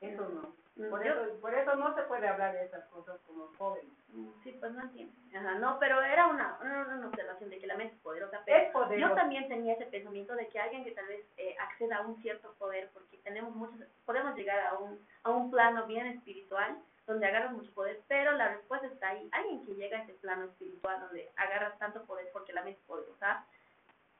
Eso 0.00 0.28
no. 0.28 0.54
Mm, 0.78 0.90
por, 0.90 1.04
eso, 1.04 1.40
por 1.40 1.52
eso 1.54 1.74
no 1.74 1.92
se 1.96 2.02
puede 2.02 2.28
hablar 2.28 2.54
de 2.54 2.64
esas 2.64 2.84
cosas 2.86 3.18
como 3.26 3.48
jóvenes. 3.58 3.90
Mm, 4.12 4.28
sí, 4.44 4.56
pues 4.60 4.72
no 4.72 4.82
entiendo. 4.82 5.12
Ajá, 5.36 5.54
no, 5.56 5.76
pero 5.80 6.00
era 6.02 6.28
una, 6.28 6.56
una, 6.60 7.08
observación 7.08 7.50
de 7.50 7.58
que 7.58 7.66
la 7.66 7.76
mente 7.76 7.96
es 7.96 8.00
poderosa. 8.00 8.40
Pero 8.44 8.58
es 8.58 8.70
poderosa. 8.70 9.08
Yo 9.08 9.14
también 9.14 9.48
tenía 9.48 9.74
ese 9.74 9.86
pensamiento 9.86 10.36
de 10.36 10.46
que 10.48 10.60
alguien 10.60 10.84
que 10.84 10.92
tal 10.92 11.06
vez 11.08 11.24
eh, 11.36 11.56
acceda 11.58 11.96
a 11.96 12.06
un 12.06 12.16
cierto 12.22 12.54
poder, 12.58 12.90
porque 12.92 13.18
tenemos 13.18 13.54
muchos, 13.56 13.80
podemos 14.06 14.36
llegar 14.36 14.60
a 14.66 14.78
un, 14.78 15.04
a 15.24 15.30
un 15.30 15.50
plano 15.50 15.86
bien 15.86 16.06
espiritual, 16.06 16.78
donde 17.08 17.26
agarras 17.26 17.52
mucho 17.52 17.72
poder, 17.72 18.00
pero 18.06 18.32
la 18.32 18.48
respuesta 18.48 18.86
está 18.86 19.08
ahí. 19.08 19.28
Alguien 19.32 19.66
que 19.66 19.74
llega 19.74 19.98
a 19.98 20.02
ese 20.02 20.12
plano 20.14 20.44
espiritual, 20.44 21.00
donde 21.00 21.28
agarras 21.36 21.76
tanto 21.78 22.04
poder 22.04 22.28
porque 22.32 22.52
la 22.52 22.62
mente 22.62 22.78
es 22.78 22.86
poderosa, 22.86 23.44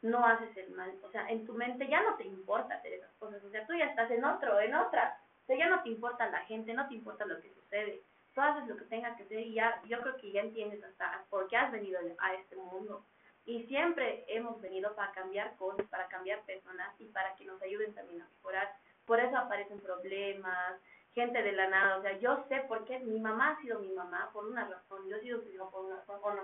no 0.02 0.26
haces 0.26 0.56
el 0.56 0.70
mal. 0.72 0.92
O 1.04 1.10
sea, 1.10 1.28
en 1.28 1.46
tu 1.46 1.54
mente 1.54 1.86
ya 1.86 2.02
no 2.02 2.16
te 2.16 2.24
importa 2.24 2.74
hacer 2.74 2.94
esas 2.94 3.12
cosas. 3.20 3.44
O 3.44 3.50
sea, 3.50 3.64
tú 3.64 3.74
ya 3.74 3.84
estás 3.84 4.10
en 4.10 4.24
otro, 4.24 4.58
en 4.58 4.74
otra 4.74 5.20
sea, 5.48 5.58
ya 5.58 5.68
no 5.68 5.82
te 5.82 5.88
importa 5.88 6.30
la 6.30 6.44
gente, 6.44 6.72
no 6.74 6.86
te 6.86 6.94
importa 6.94 7.24
lo 7.26 7.40
que 7.40 7.52
sucede. 7.52 8.02
Tú 8.34 8.40
haces 8.40 8.68
lo 8.68 8.76
que 8.76 8.84
tengas 8.84 9.16
que 9.16 9.24
hacer 9.24 9.40
y 9.40 9.54
ya, 9.54 9.82
yo 9.86 10.00
creo 10.00 10.16
que 10.16 10.30
ya 10.30 10.42
entiendes 10.42 10.84
hasta 10.84 11.24
por 11.28 11.48
qué 11.48 11.56
has 11.56 11.72
venido 11.72 11.98
a 12.18 12.34
este 12.34 12.54
mundo. 12.54 13.04
Y 13.44 13.64
siempre 13.64 14.24
hemos 14.28 14.60
venido 14.60 14.94
para 14.94 15.10
cambiar 15.12 15.56
cosas, 15.56 15.86
para 15.86 16.06
cambiar 16.08 16.42
personas 16.42 16.94
y 17.00 17.06
para 17.06 17.34
que 17.34 17.46
nos 17.46 17.60
ayuden 17.62 17.94
también 17.94 18.22
a 18.22 18.28
mejorar. 18.28 18.70
Por 19.06 19.18
eso 19.18 19.36
aparecen 19.36 19.80
problemas 19.80 20.78
gente 21.18 21.42
de 21.42 21.52
la 21.52 21.68
nada, 21.68 21.96
o 21.96 22.02
sea, 22.02 22.16
yo 22.18 22.44
sé 22.48 22.60
por 22.68 22.84
qué 22.84 23.00
mi 23.00 23.18
mamá 23.18 23.50
ha 23.50 23.60
sido 23.60 23.80
mi 23.80 23.90
mamá 23.90 24.30
por 24.32 24.46
una 24.46 24.68
razón, 24.68 25.08
yo 25.08 25.16
he 25.16 25.20
sido 25.20 25.42
su 25.42 25.50
hijo 25.50 25.68
por 25.70 25.86
una 25.86 25.96
razón, 25.96 26.20
¿o 26.22 26.34
no? 26.34 26.42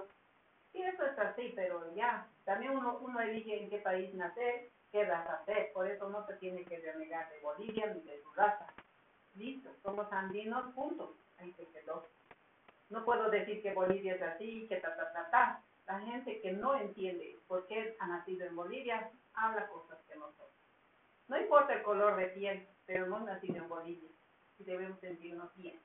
Sí, 0.72 0.82
eso 0.82 1.06
es 1.06 1.16
así, 1.16 1.52
pero 1.54 1.94
ya, 1.94 2.26
también 2.44 2.76
uno, 2.76 2.98
uno 2.98 3.20
elige 3.20 3.62
en 3.62 3.70
qué 3.70 3.78
país 3.78 4.12
nacer, 4.14 4.70
qué 4.90 5.04
raza 5.04 5.34
hacer, 5.34 5.72
por 5.72 5.88
eso 5.88 6.08
no 6.08 6.26
se 6.26 6.34
tiene 6.34 6.64
que 6.64 6.78
renegar 6.78 7.30
de 7.30 7.40
Bolivia 7.40 7.86
ni 7.86 8.00
de 8.00 8.20
su. 8.20 8.32
Listo, 9.36 9.70
somos 9.82 10.10
andinos, 10.12 10.72
punto, 10.74 11.16
ahí 11.38 11.52
se 11.54 11.66
quedó. 11.68 12.06
No 12.90 13.04
puedo 13.04 13.30
decir 13.30 13.62
que 13.62 13.74
Bolivia 13.74 14.14
es 14.14 14.22
así, 14.22 14.66
que 14.68 14.76
ta, 14.76 14.94
ta, 14.96 15.12
ta, 15.12 15.30
ta. 15.30 15.62
La 15.86 16.00
gente 16.00 16.40
que 16.40 16.52
no 16.52 16.76
entiende 16.76 17.38
por 17.48 17.66
qué 17.66 17.96
ha 17.98 18.06
nacido 18.06 18.46
en 18.46 18.56
Bolivia, 18.56 19.10
habla 19.34 19.66
cosas 19.68 19.98
que 20.08 20.16
no 20.16 20.26
son. 20.32 20.46
No 21.28 21.38
importa 21.38 21.74
el 21.74 21.82
color 21.82 22.16
de 22.16 22.26
piel, 22.28 22.66
pero 22.86 23.06
hemos 23.06 23.22
nacido 23.24 23.56
en 23.56 23.68
Bolivia 23.68 24.08
y 24.58 24.64
debemos 24.64 24.98
sentirnos 25.00 25.54
bien. 25.56 25.80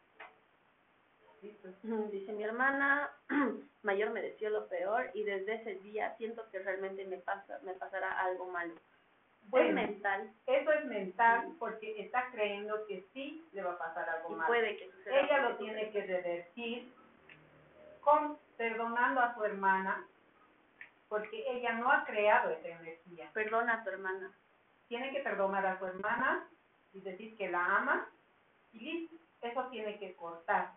Dice 1.42 2.34
mi 2.34 2.44
hermana 2.44 3.10
mayor 3.84 4.10
me 4.12 4.22
decía 4.22 4.50
lo 4.50 4.68
peor 4.68 5.10
y 5.14 5.24
desde 5.24 5.56
ese 5.56 5.76
día 5.76 6.14
siento 6.18 6.44
que 6.52 6.60
realmente 6.60 7.06
me 7.06 7.18
pasa 7.18 7.60
me 7.64 7.74
pasará 7.74 8.20
algo 8.20 8.48
malo. 8.48 8.74
Es 9.54 9.74
mental. 9.74 10.32
Eso 10.46 10.72
es 10.72 10.86
mental 10.86 11.56
porque 11.60 12.02
está 12.02 12.30
creyendo 12.32 12.86
que 12.88 13.06
sí 13.14 13.46
le 13.54 13.64
va 13.64 13.74
a 13.74 13.78
pasar 13.78 14.10
algo 14.10 14.30
malo. 14.30 14.48
Puede 14.48 14.78
que 14.78 14.90
Ella 15.06 15.50
lo 15.50 15.58
tiene 15.58 15.90
que 15.92 16.04
revertir 16.04 16.92
con 18.02 18.38
perdonando 18.58 19.22
a 19.22 19.34
su 19.36 19.44
hermana 19.46 20.06
porque 21.08 21.44
ella 21.48 21.74
no 21.74 21.92
ha 21.92 22.06
creado 22.06 22.52
esa 22.52 22.68
energía. 22.68 23.30
Perdona 23.34 23.76
a 23.76 23.84
tu 23.84 23.90
hermana. 23.90 24.32
Tiene 24.88 25.12
que 25.12 25.22
perdonar 25.22 25.66
a 25.66 25.80
su 25.80 25.86
hermana 25.86 26.48
y 26.94 27.02
decir 27.02 27.36
que 27.38 27.50
la 27.50 27.78
ama 27.78 28.08
y 28.74 28.80
listo. 28.80 29.16
Eso 29.42 29.64
tiene 29.72 29.98
que 29.98 30.14
cortar 30.16 30.72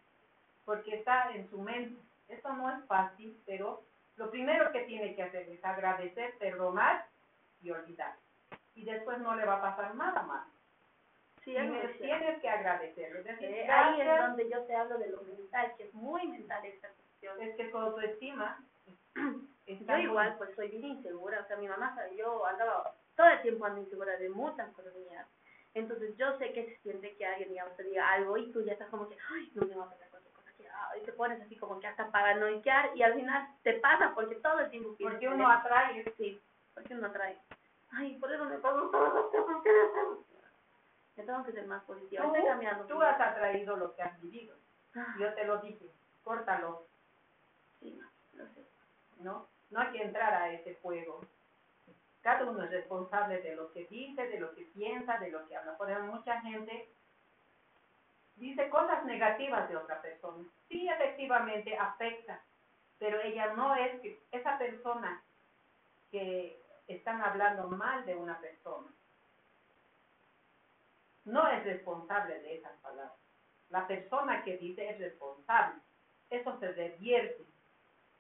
porque 0.64 0.95
está 0.97 1.33
en 1.33 1.49
su 1.50 1.61
mente. 1.61 2.00
Eso 2.29 2.52
no 2.55 2.71
es 2.71 2.85
fácil, 2.87 3.37
pero 3.45 3.83
lo 4.17 4.31
primero 4.31 4.73
que 4.73 4.81
tiene 4.83 5.14
que 5.14 5.23
hacer 5.23 5.49
es 5.49 5.64
agradecer, 5.64 6.37
perdonar 6.38 7.07
y 7.62 7.71
olvidar. 7.71 8.14
Y 8.75 8.85
después 8.85 9.19
no 9.19 9.35
le 9.35 9.45
va 9.45 9.57
a 9.57 9.62
pasar 9.62 9.95
nada 9.95 10.23
más. 10.23 10.49
Sí, 11.45 11.50
tienes, 11.50 11.99
tienes 11.99 12.41
que 12.41 12.49
agradecerlo. 12.49 13.21
Eh, 13.41 13.69
ahí 13.69 14.00
es 14.00 14.19
donde 14.19 14.49
yo 14.49 14.62
te 14.62 14.76
hablo 14.76 14.97
de 14.99 15.09
lo 15.09 15.23
mental, 15.23 15.75
que 15.76 15.85
es 15.85 15.95
muy 15.95 16.26
mental 16.29 16.64
esta 16.64 16.88
cuestión. 16.88 17.41
Es 17.41 17.57
que 17.57 17.64
tu 17.64 17.79
autoestima 17.79 18.64
yo 19.67 19.99
igual, 19.99 20.37
pues 20.38 20.55
soy 20.55 20.69
bien 20.69 20.85
insegura. 20.85 21.41
O 21.41 21.47
sea, 21.47 21.57
mi 21.57 21.69
mamá, 21.69 21.97
yo 22.17 22.47
andaba 22.47 22.95
todo 23.17 23.29
el 23.29 23.43
tiempo 23.43 23.64
ando 23.64 23.81
insegura 23.81 24.17
de 24.17 24.29
muchas 24.31 24.73
cosas 24.73 24.95
mías. 24.95 25.26
Entonces 25.75 26.17
yo 26.17 26.37
sé 26.38 26.52
que 26.52 26.67
se 26.67 26.76
siente 26.83 27.17
que 27.17 27.26
alguien, 27.26 27.50
digamos, 27.50 27.76
te 27.76 27.85
diga 27.85 28.11
algo 28.12 28.37
y 28.37 28.52
tú 28.52 28.62
ya 28.62 28.73
estás 28.73 28.88
como 28.91 29.09
que, 29.09 29.17
ay, 29.31 29.50
no 29.55 29.67
me 29.67 29.75
va 29.75 29.85
a 29.85 29.91
pasar 29.91 30.09
cualquier 30.11 30.35
cosa, 30.35 30.52
que, 30.57 30.64
y 31.00 31.05
te 31.05 31.12
pones 31.12 31.41
así 31.41 31.57
como 31.57 31.81
que 31.81 31.87
hasta 31.87 32.11
paranoiquear 32.11 32.91
y 32.95 33.02
al 33.02 33.14
final 33.14 33.49
te 33.62 33.75
pasa 33.75 34.12
porque 34.14 34.35
todo 34.37 34.61
el 34.61 34.71
tiempo 34.71 34.95
Porque 35.00 35.29
uno 35.29 35.50
atrae. 35.50 36.05
Sí, 36.19 36.41
porque 36.75 36.95
uno 36.95 37.07
atrae. 37.07 37.38
Ay, 37.92 38.16
por 38.18 38.32
eso 38.32 38.44
me 38.44 38.58
pasan 38.58 38.90
todas 38.90 39.14
las 39.14 39.25
cosas 39.25 39.62
que 39.62 39.70
Ya 41.16 41.26
tengo 41.26 41.44
que 41.44 41.52
ser 41.52 41.66
más 41.66 41.82
positiva. 41.84 42.25
Tú, 42.25 42.32
cambiando. 42.32 42.84
Tú 42.87 43.02
has 43.02 43.20
atraído 43.20 43.76
lo 43.76 43.94
que 43.94 44.02
has 44.02 44.20
vivido. 44.22 44.56
Ah. 44.94 45.14
Yo 45.18 45.32
te 45.34 45.44
lo 45.44 45.58
dije, 45.58 45.90
córtalo. 46.25 46.87
Sí, 47.80 48.00
sé. 48.54 48.62
¿No? 49.22 49.46
No 49.70 49.80
hay 49.80 49.92
que 49.92 50.02
entrar 50.02 50.34
a 50.34 50.52
ese 50.52 50.76
juego. 50.76 51.20
Cada 52.22 52.44
uno 52.44 52.62
es 52.62 52.70
responsable 52.70 53.42
de 53.42 53.56
lo 53.56 53.72
que 53.72 53.87
dice, 53.87 54.28
de 54.28 54.38
lo 54.38 54.54
que 54.54 54.62
piensa, 54.75 55.18
de 55.18 55.30
lo 55.30 55.46
que 55.49 55.56
habla. 55.56 55.76
Por 55.76 55.90
ejemplo, 55.90 56.12
mucha 56.12 56.40
gente 56.40 56.88
dice 58.37 58.68
cosas 58.70 59.04
negativas 59.04 59.68
de 59.68 59.76
otra 59.76 60.00
persona. 60.00 60.44
Sí, 60.68 60.88
efectivamente 60.88 61.76
afecta, 61.76 62.40
pero 62.99 63.20
ella 63.20 63.54
no 63.54 63.75
es 63.75 64.00
que 64.00 64.20
esa 64.30 64.56
persona 64.58 65.22
que 66.11 66.62
están 66.89 67.23
hablando 67.23 67.69
mal 67.69 68.05
de 68.07 68.15
una 68.15 68.39
persona 68.41 68.89
no 71.25 71.47
es 71.47 71.65
responsable 71.65 72.41
de 72.41 72.57
esas 72.57 72.73
palabras. 72.81 73.17
La 73.71 73.87
persona 73.87 74.43
que 74.43 74.57
dice 74.57 74.91
es 74.91 74.99
responsable. 74.99 75.81
Eso 76.31 76.59
se 76.59 76.73
revierte 76.73 77.45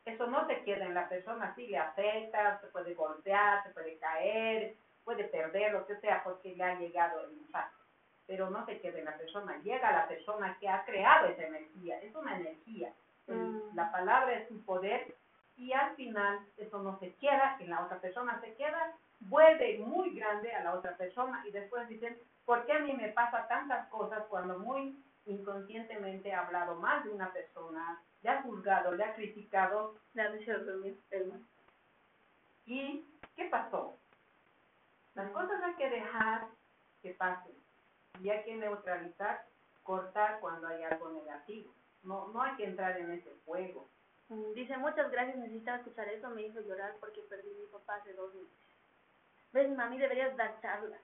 eso 0.04 0.26
no 0.26 0.46
se 0.46 0.62
queda 0.62 0.84
en 0.84 0.94
la 0.94 1.08
persona, 1.08 1.54
sí 1.54 1.68
le 1.68 1.78
afecta, 1.78 2.60
se 2.60 2.66
puede 2.68 2.94
golpear, 2.94 3.62
se 3.62 3.70
puede 3.70 3.96
caer, 3.98 4.74
puede 5.04 5.24
perder, 5.24 5.72
lo 5.72 5.86
que 5.86 5.96
sea, 5.96 6.24
porque 6.24 6.56
le 6.56 6.64
ha 6.64 6.78
llegado 6.78 7.24
el 7.24 7.32
impacto. 7.32 7.78
Pero 8.26 8.50
no 8.50 8.66
se 8.66 8.80
queda 8.80 8.98
en 8.98 9.04
la 9.04 9.16
persona, 9.16 9.60
llega 9.62 9.88
a 9.88 9.92
la 9.92 10.08
persona 10.08 10.56
que 10.58 10.68
ha 10.68 10.84
creado 10.84 11.28
esa 11.28 11.44
energía, 11.44 12.00
es 12.00 12.14
una 12.16 12.36
energía. 12.36 12.92
Mm. 13.28 13.76
La 13.76 13.92
palabra 13.92 14.32
es 14.32 14.50
un 14.50 14.64
poder 14.64 15.14
y 15.56 15.72
al 15.72 15.94
final 15.96 16.40
eso 16.56 16.82
no 16.82 16.98
se 16.98 17.14
queda 17.14 17.56
en 17.60 17.70
la 17.70 17.84
otra 17.84 17.98
persona, 18.00 18.40
se 18.40 18.54
queda, 18.54 18.94
vuelve 19.20 19.78
muy 19.78 20.14
grande 20.14 20.52
a 20.54 20.64
la 20.64 20.74
otra 20.74 20.96
persona 20.96 21.42
y 21.46 21.50
después 21.50 21.88
dicen, 21.88 22.16
¿por 22.44 22.66
qué 22.66 22.72
a 22.72 22.80
mí 22.80 22.92
me 22.92 23.08
pasa 23.08 23.46
tantas 23.48 23.88
cosas 23.88 24.24
cuando 24.28 24.58
muy 24.58 24.96
inconscientemente 25.26 26.30
he 26.30 26.34
hablado 26.34 26.74
más 26.76 27.04
de 27.04 27.10
una 27.10 27.32
persona, 27.32 28.00
le 28.22 28.30
ha 28.30 28.42
juzgado, 28.42 28.92
le 28.92 29.04
ha 29.04 29.14
criticado. 29.14 29.96
Le 30.14 30.22
ha 30.22 30.30
dormir, 30.30 30.98
¿Y 32.66 33.04
qué 33.34 33.44
pasó? 33.46 33.96
Las 35.14 35.30
cosas 35.32 35.62
hay 35.62 35.74
que 35.74 35.90
dejar 35.90 36.46
que 37.02 37.14
pasen 37.14 37.52
y 38.20 38.30
hay 38.30 38.44
que 38.44 38.54
neutralizar, 38.54 39.44
cortar 39.82 40.38
cuando 40.40 40.68
hay 40.68 40.84
algo 40.84 41.10
negativo. 41.10 41.74
No, 42.04 42.28
no 42.28 42.42
hay 42.42 42.54
que 42.56 42.64
entrar 42.64 42.96
en 42.98 43.10
ese 43.10 43.30
juego. 43.44 43.88
Mm, 44.32 44.54
dice, 44.54 44.76
muchas 44.78 45.10
gracias, 45.10 45.36
necesitaba 45.36 45.78
escuchar 45.78 46.08
eso, 46.08 46.30
me 46.30 46.42
hizo 46.42 46.60
llorar 46.60 46.96
porque 47.00 47.20
perdí 47.22 47.50
a 47.50 47.60
mi 47.60 47.66
papá 47.66 47.96
hace 47.96 48.14
dos 48.14 48.34
meses. 48.34 48.50
¿Ves, 49.52 49.70
mami, 49.76 49.98
deberías 49.98 50.36
dar 50.36 50.60
charlas? 50.62 51.00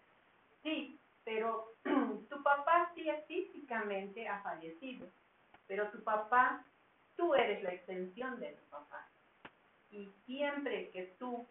Sí, 0.62 0.98
pero 1.24 1.74
tu 1.84 2.42
papá 2.42 2.90
sí 2.94 3.06
físicamente 3.26 4.26
ha 4.26 4.40
fallecido, 4.40 5.06
pero 5.66 5.90
tu 5.90 6.02
papá 6.02 6.64
Tú 7.18 7.34
eres 7.34 7.60
la 7.64 7.74
extensión 7.74 8.38
de 8.38 8.52
tu 8.52 8.64
papá. 8.70 9.08
Y 9.90 10.08
siempre 10.24 10.88
que 10.90 11.16
tú 11.18 11.48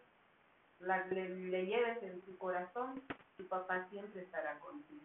la, 0.80 1.04
le, 1.08 1.66
lleves 1.66 2.02
en 2.02 2.22
tu 2.22 2.38
corazón, 2.38 3.02
tu 3.36 3.46
papá 3.46 3.86
siempre 3.90 4.22
estará 4.22 4.58
contigo. 4.60 5.04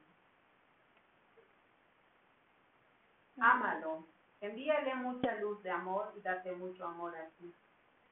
Ámalo. 3.42 4.08
Envíale 4.44 4.94
mucha 4.96 5.36
luz 5.36 5.64
de 5.64 5.70
amor 5.72 6.12
y 6.18 6.20
date 6.20 6.52
mucho 6.52 6.86
amor 6.86 7.16
a 7.16 7.30
ti. 7.38 7.56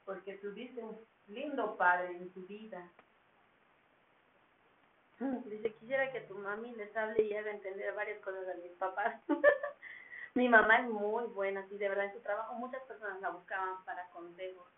Porque 0.05 0.35
tuviste 0.35 0.81
un 0.81 0.97
lindo 1.27 1.75
padre 1.75 2.15
en 2.15 2.31
tu 2.31 2.47
vida. 2.47 2.89
Dice, 5.19 5.73
quisiera 5.73 6.09
que 6.13 6.21
tu 6.21 6.35
mami 6.35 6.73
les 6.75 6.95
hable 6.95 7.21
y 7.21 7.33
haga 7.33 7.51
entender 7.51 7.93
varias 7.95 8.21
cosas 8.21 8.47
a 8.47 8.57
mis 8.59 8.71
papás. 8.77 9.21
Mi 10.33 10.47
mamá 10.47 10.77
es 10.77 10.87
muy 10.87 11.25
buena, 11.25 11.67
sí, 11.67 11.77
de 11.77 11.89
verdad, 11.89 12.05
en 12.05 12.13
su 12.13 12.21
trabajo 12.21 12.53
muchas 12.53 12.81
personas 12.83 13.19
la 13.19 13.31
buscaban 13.31 13.83
para 13.83 14.07
consejos. 14.11 14.69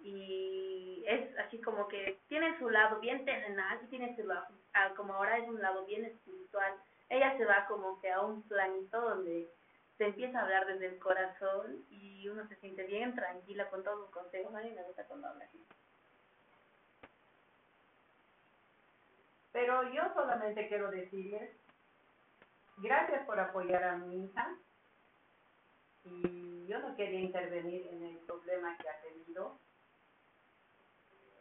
Y 0.00 1.02
es 1.06 1.38
así 1.38 1.58
como 1.62 1.88
que 1.88 2.18
tiene 2.28 2.58
su 2.58 2.68
lado 2.68 3.00
bien 3.00 3.24
terrenal 3.24 3.80
y 3.82 3.86
tiene 3.86 4.14
su 4.14 4.24
lado, 4.24 4.46
ah, 4.74 4.92
como 4.94 5.14
ahora 5.14 5.38
es 5.38 5.48
un 5.48 5.62
lado 5.62 5.86
bien 5.86 6.04
espiritual. 6.04 6.74
Ella 7.08 7.34
se 7.38 7.46
va 7.46 7.64
como 7.66 7.98
que 8.02 8.12
a 8.12 8.20
un 8.20 8.42
planito 8.42 9.00
donde 9.00 9.48
se 9.98 10.04
empieza 10.06 10.38
a 10.38 10.42
hablar 10.42 10.66
desde 10.66 10.86
el 10.86 10.98
corazón 10.98 11.84
y 11.90 12.28
uno 12.28 12.46
se 12.48 12.56
siente 12.56 12.84
bien 12.84 13.14
tranquila 13.14 13.68
con 13.70 13.82
todos 13.82 14.00
los 14.00 14.10
consejos. 14.10 14.54
A 14.54 14.60
mí 14.60 14.70
me 14.70 14.82
gusta 14.82 15.04
cuando 15.04 15.28
habla 15.28 15.44
así. 15.44 15.64
Pero 19.52 19.90
yo 19.90 20.02
solamente 20.14 20.68
quiero 20.68 20.90
decirles, 20.90 21.50
gracias 22.76 23.24
por 23.24 23.40
apoyar 23.40 23.84
a 23.84 23.96
mi 23.96 24.24
hija 24.24 24.54
y 26.04 26.66
yo 26.66 26.78
no 26.80 26.94
quería 26.94 27.20
intervenir 27.20 27.86
en 27.86 28.02
el 28.02 28.18
problema 28.18 28.76
que 28.76 28.88
ha 28.88 29.00
tenido, 29.00 29.58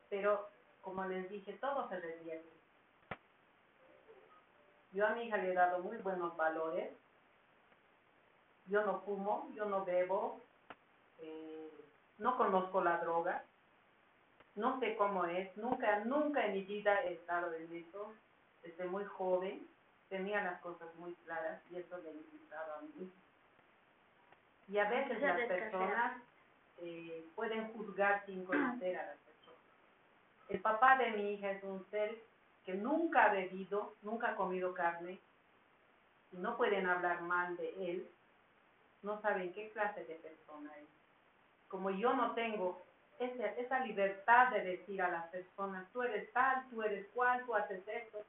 pero 0.09 0.49
como 0.81 1.03
les 1.05 1.29
dije, 1.29 1.53
todo 1.53 1.89
se 1.89 1.99
revierte. 1.99 2.55
Yo 4.91 5.05
a 5.05 5.09
mi 5.09 5.23
hija 5.25 5.37
le 5.37 5.51
he 5.51 5.53
dado 5.53 5.79
muy 5.79 5.97
buenos 5.97 6.37
valores. 6.37 6.93
Yo 8.67 8.85
no 8.85 9.01
fumo, 9.01 9.51
yo 9.53 9.65
no 9.65 9.85
bebo, 9.85 10.41
eh, 11.19 11.71
no 12.17 12.37
conozco 12.37 12.81
la 12.81 12.97
droga, 12.97 13.43
no 14.55 14.79
sé 14.79 14.95
cómo 14.95 15.25
es, 15.25 15.55
nunca, 15.57 15.99
nunca 16.05 16.45
en 16.45 16.53
mi 16.53 16.63
vida 16.63 17.01
he 17.03 17.13
estado 17.13 17.53
en 17.53 17.75
eso. 17.75 18.13
Desde 18.63 18.85
muy 18.85 19.05
joven 19.05 19.67
tenía 20.09 20.43
las 20.43 20.59
cosas 20.61 20.93
muy 20.95 21.13
claras 21.25 21.61
y 21.69 21.77
eso 21.77 21.97
le 21.99 22.09
he 22.09 22.13
invitado 22.13 22.73
a 22.75 22.81
mí 22.81 23.11
y 24.67 24.77
a 24.77 24.89
veces 24.89 25.21
las 25.21 25.39
personas 25.47 26.21
eh, 26.81 27.25
pueden 27.35 27.71
juzgar 27.73 28.25
sin 28.25 28.45
conocer 28.45 28.97
a 28.97 29.05
las 29.05 29.17
personas. 29.19 29.59
El 30.49 30.59
papá 30.59 30.97
de 30.97 31.11
mi 31.11 31.33
hija 31.33 31.51
es 31.51 31.63
un 31.63 31.85
ser 31.91 32.23
que 32.65 32.73
nunca 32.73 33.25
ha 33.25 33.33
bebido, 33.33 33.95
nunca 34.01 34.31
ha 34.31 34.35
comido 34.35 34.73
carne, 34.73 35.19
no 36.31 36.57
pueden 36.57 36.87
hablar 36.87 37.21
mal 37.21 37.55
de 37.57 37.91
él, 37.91 38.09
no 39.05 39.21
saben 39.21 39.53
qué 39.53 39.71
clase 39.71 40.03
de 40.03 40.15
persona 40.15 40.71
es. 40.77 40.89
Como 41.67 41.91
yo 41.91 42.13
no 42.13 42.31
tengo 42.31 42.83
esa, 43.19 43.79
libertad 43.81 44.49
de 44.49 44.61
decir 44.61 45.01
a 45.01 45.09
las 45.09 45.25
personas, 45.27 45.89
tú 45.93 46.03
eres 46.03 46.31
tal, 46.33 46.67
tú 46.69 46.81
eres 46.81 47.07
cual, 47.13 47.45
tú 47.45 47.55
haces 47.55 47.87
esto. 47.87 48.25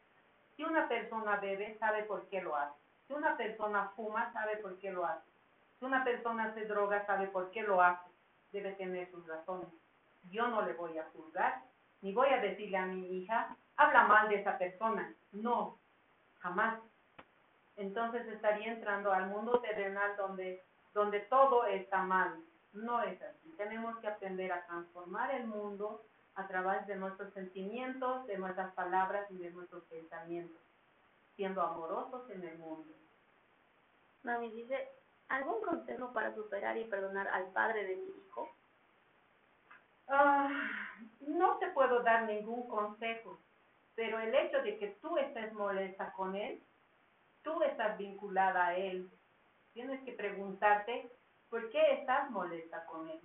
Si 0.56 0.64
una 0.64 0.88
persona 0.88 1.36
bebe, 1.36 1.76
sabe 1.78 2.04
por 2.04 2.28
qué 2.28 2.40
lo 2.40 2.54
hace. 2.54 2.76
Si 3.08 3.14
una 3.14 3.36
persona 3.36 3.90
fuma, 3.96 4.32
sabe 4.32 4.58
por 4.58 4.78
qué 4.78 4.92
lo 4.92 5.04
hace. 5.04 5.28
Si 5.78 5.84
una 5.84 6.04
persona 6.04 6.54
se 6.54 6.66
droga, 6.66 7.04
sabe 7.06 7.26
por 7.28 7.50
qué 7.50 7.62
lo 7.62 7.80
hace. 7.82 8.10
Debe 8.52 8.72
tener 8.72 9.10
sus 9.10 9.26
razones. 9.26 9.68
Yo 10.30 10.46
no 10.48 10.62
le 10.62 10.72
voy 10.74 10.98
a 10.98 11.04
juzgar, 11.12 11.62
ni 12.02 12.12
voy 12.12 12.28
a 12.28 12.40
decirle 12.40 12.76
a 12.76 12.86
mi 12.86 13.18
hija, 13.18 13.56
habla 13.76 14.04
mal 14.04 14.28
de 14.28 14.36
esa 14.36 14.58
persona. 14.58 15.12
No, 15.32 15.78
jamás. 16.38 16.80
Entonces 17.76 18.26
estaría 18.28 18.72
entrando 18.72 19.12
al 19.12 19.26
mundo 19.28 19.60
terrenal 19.60 20.16
donde, 20.16 20.62
donde 20.94 21.20
todo 21.20 21.66
está 21.66 22.02
mal. 22.02 22.42
No 22.72 23.02
es 23.02 23.20
así. 23.22 23.54
Tenemos 23.56 23.96
que 23.98 24.08
aprender 24.08 24.52
a 24.52 24.66
transformar 24.66 25.30
el 25.34 25.46
mundo 25.46 26.02
a 26.34 26.46
través 26.46 26.86
de 26.86 26.96
nuestros 26.96 27.32
sentimientos, 27.32 28.26
de 28.26 28.38
nuestras 28.38 28.72
palabras 28.74 29.30
y 29.30 29.38
de 29.38 29.50
nuestros 29.50 29.82
pensamientos, 29.84 30.60
siendo 31.34 31.62
amorosos 31.62 32.28
en 32.30 32.44
el 32.44 32.58
mundo. 32.58 32.92
Mami 34.22 34.50
dice, 34.50 34.88
¿algún 35.28 35.62
consejo 35.62 36.12
para 36.12 36.34
superar 36.34 36.76
y 36.76 36.84
perdonar 36.84 37.28
al 37.28 37.46
padre 37.52 37.84
de 37.84 37.96
mi 37.96 38.08
hijo? 38.08 38.50
Ah, 40.08 40.48
no 41.20 41.56
te 41.58 41.68
puedo 41.68 42.02
dar 42.02 42.24
ningún 42.24 42.68
consejo, 42.68 43.38
pero 43.94 44.18
el 44.20 44.34
hecho 44.34 44.62
de 44.62 44.76
que 44.78 44.88
tú 45.00 45.16
estés 45.16 45.52
molesta 45.54 46.12
con 46.12 46.36
él, 46.36 46.60
tú 47.46 47.62
estás 47.62 47.96
vinculada 47.96 48.66
a 48.66 48.76
él. 48.76 49.08
Tienes 49.72 50.02
que 50.02 50.12
preguntarte, 50.12 51.08
¿por 51.48 51.70
qué 51.70 51.92
estás 51.92 52.28
molesta 52.30 52.84
con 52.86 53.08
él? 53.08 53.20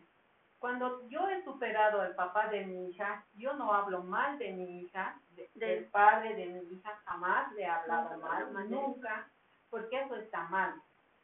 Cuando 0.59 1.09
yo 1.09 1.27
he 1.27 1.43
superado 1.43 2.01
al 2.01 2.13
papá 2.13 2.47
de 2.49 2.63
mi 2.63 2.89
hija, 2.89 3.25
yo 3.33 3.53
no 3.53 3.73
hablo 3.73 4.03
mal 4.03 4.37
de 4.37 4.51
mi 4.51 4.81
hija, 4.81 5.19
del 5.55 5.85
padre 5.85 6.35
de 6.35 6.45
mi 6.45 6.75
hija, 6.75 7.01
jamás 7.03 7.51
le 7.53 7.63
he 7.63 7.65
hablado 7.65 8.15
mal, 8.19 8.69
nunca, 8.69 9.27
porque 9.71 9.99
eso 9.99 10.15
está 10.17 10.43
mal. 10.49 10.75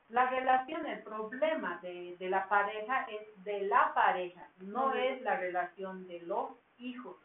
La 0.10 0.28
relación, 0.32 0.88
el 0.88 1.04
problema 1.04 1.78
de, 1.84 2.16
de 2.18 2.30
la 2.30 2.50
pareja 2.50 3.06
es 3.12 3.44
de 3.44 3.62
la 3.68 3.94
pareja, 3.94 4.50
no 4.58 4.96
es 4.96 5.22
la 5.22 5.38
relación 5.38 6.08
de 6.08 6.22
los 6.22 6.50
hijos. 6.80 7.18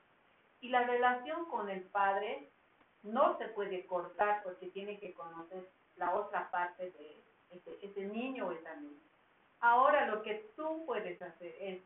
Y 0.60 0.68
la 0.68 0.82
relación 0.82 1.46
con 1.46 1.70
el 1.70 1.80
padre 1.84 2.51
no 3.02 3.36
se 3.38 3.46
puede 3.48 3.86
cortar 3.86 4.42
porque 4.42 4.66
tiene 4.68 4.98
que 4.98 5.12
conocer 5.14 5.68
la 5.96 6.14
otra 6.14 6.50
parte 6.50 6.90
de 6.90 7.22
ese, 7.50 7.78
ese 7.82 8.04
niño 8.06 8.48
o 8.48 8.52
esa 8.52 8.74
niña. 8.76 9.00
Ahora 9.60 10.06
lo 10.06 10.22
que 10.22 10.50
tú 10.56 10.84
puedes 10.86 11.20
hacer 11.20 11.54
es 11.60 11.82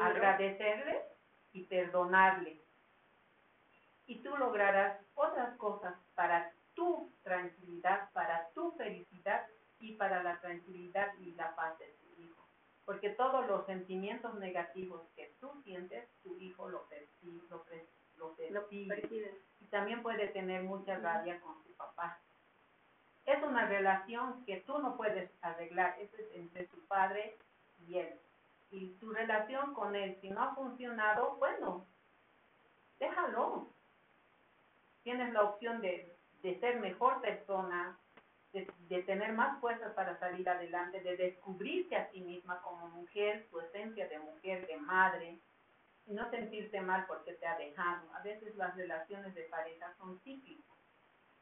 agradecerle 0.00 1.02
y 1.52 1.64
perdonarle. 1.64 2.60
Y 4.06 4.16
tú 4.20 4.36
lograrás 4.36 4.98
otras 5.14 5.56
cosas 5.56 5.94
para 6.14 6.52
tu 6.74 7.10
tranquilidad, 7.22 8.10
para 8.12 8.48
tu 8.54 8.72
felicidad 8.72 9.46
y 9.80 9.92
para 9.94 10.22
la 10.22 10.40
tranquilidad 10.40 11.12
y 11.20 11.32
la 11.32 11.54
paz 11.56 11.78
de 11.78 11.86
tu 11.86 12.22
hijo. 12.22 12.42
Porque 12.84 13.10
todos 13.10 13.46
los 13.48 13.66
sentimientos 13.66 14.34
negativos 14.36 15.02
que 15.16 15.32
tú 15.40 15.50
sientes, 15.64 16.08
tu 16.22 16.38
hijo 16.38 16.68
lo 16.68 16.84
percibe, 16.84 17.42
lo, 17.50 17.62
percibe. 17.64 17.90
Y 18.70 19.66
también 19.70 20.02
puede 20.02 20.28
tener 20.28 20.62
mucha 20.62 20.96
rabia 20.98 21.40
con 21.40 21.54
su 21.64 21.72
papá. 21.74 22.18
Es 23.24 23.42
una 23.42 23.66
relación 23.66 24.44
que 24.44 24.58
tú 24.60 24.78
no 24.78 24.96
puedes 24.96 25.30
arreglar, 25.42 25.96
es 26.00 26.10
entre 26.34 26.66
tu 26.66 26.78
padre 26.86 27.36
y 27.86 27.98
él. 27.98 28.14
Y 28.70 28.90
tu 29.00 29.12
relación 29.12 29.74
con 29.74 29.96
él, 29.96 30.16
si 30.20 30.30
no 30.30 30.42
ha 30.42 30.54
funcionado, 30.54 31.36
bueno, 31.36 31.84
déjalo. 32.98 33.68
Tienes 35.02 35.32
la 35.32 35.42
opción 35.42 35.80
de 35.80 36.16
de 36.46 36.60
ser 36.60 36.78
mejor 36.80 37.20
persona, 37.20 37.98
de, 38.52 39.02
tener 39.02 39.32
más 39.32 39.60
fuerzas 39.60 39.92
para 39.94 40.18
salir 40.18 40.48
adelante, 40.48 41.00
de 41.00 41.16
descubrirse 41.16 41.96
a 41.96 42.10
sí 42.12 42.20
misma 42.20 42.62
como 42.62 42.86
mujer, 42.88 43.46
su 43.50 43.60
esencia 43.60 44.06
de 44.08 44.18
mujer, 44.20 44.64
de 44.66 44.76
madre, 44.76 45.38
no 46.06 46.30
sentirse 46.30 46.80
mal 46.80 47.04
porque 47.06 47.34
te 47.34 47.46
ha 47.46 47.58
dejado. 47.58 48.12
A 48.14 48.22
veces 48.22 48.54
las 48.56 48.76
relaciones 48.76 49.34
de 49.34 49.42
pareja 49.44 49.94
son 49.98 50.20
cíclicas 50.20 50.76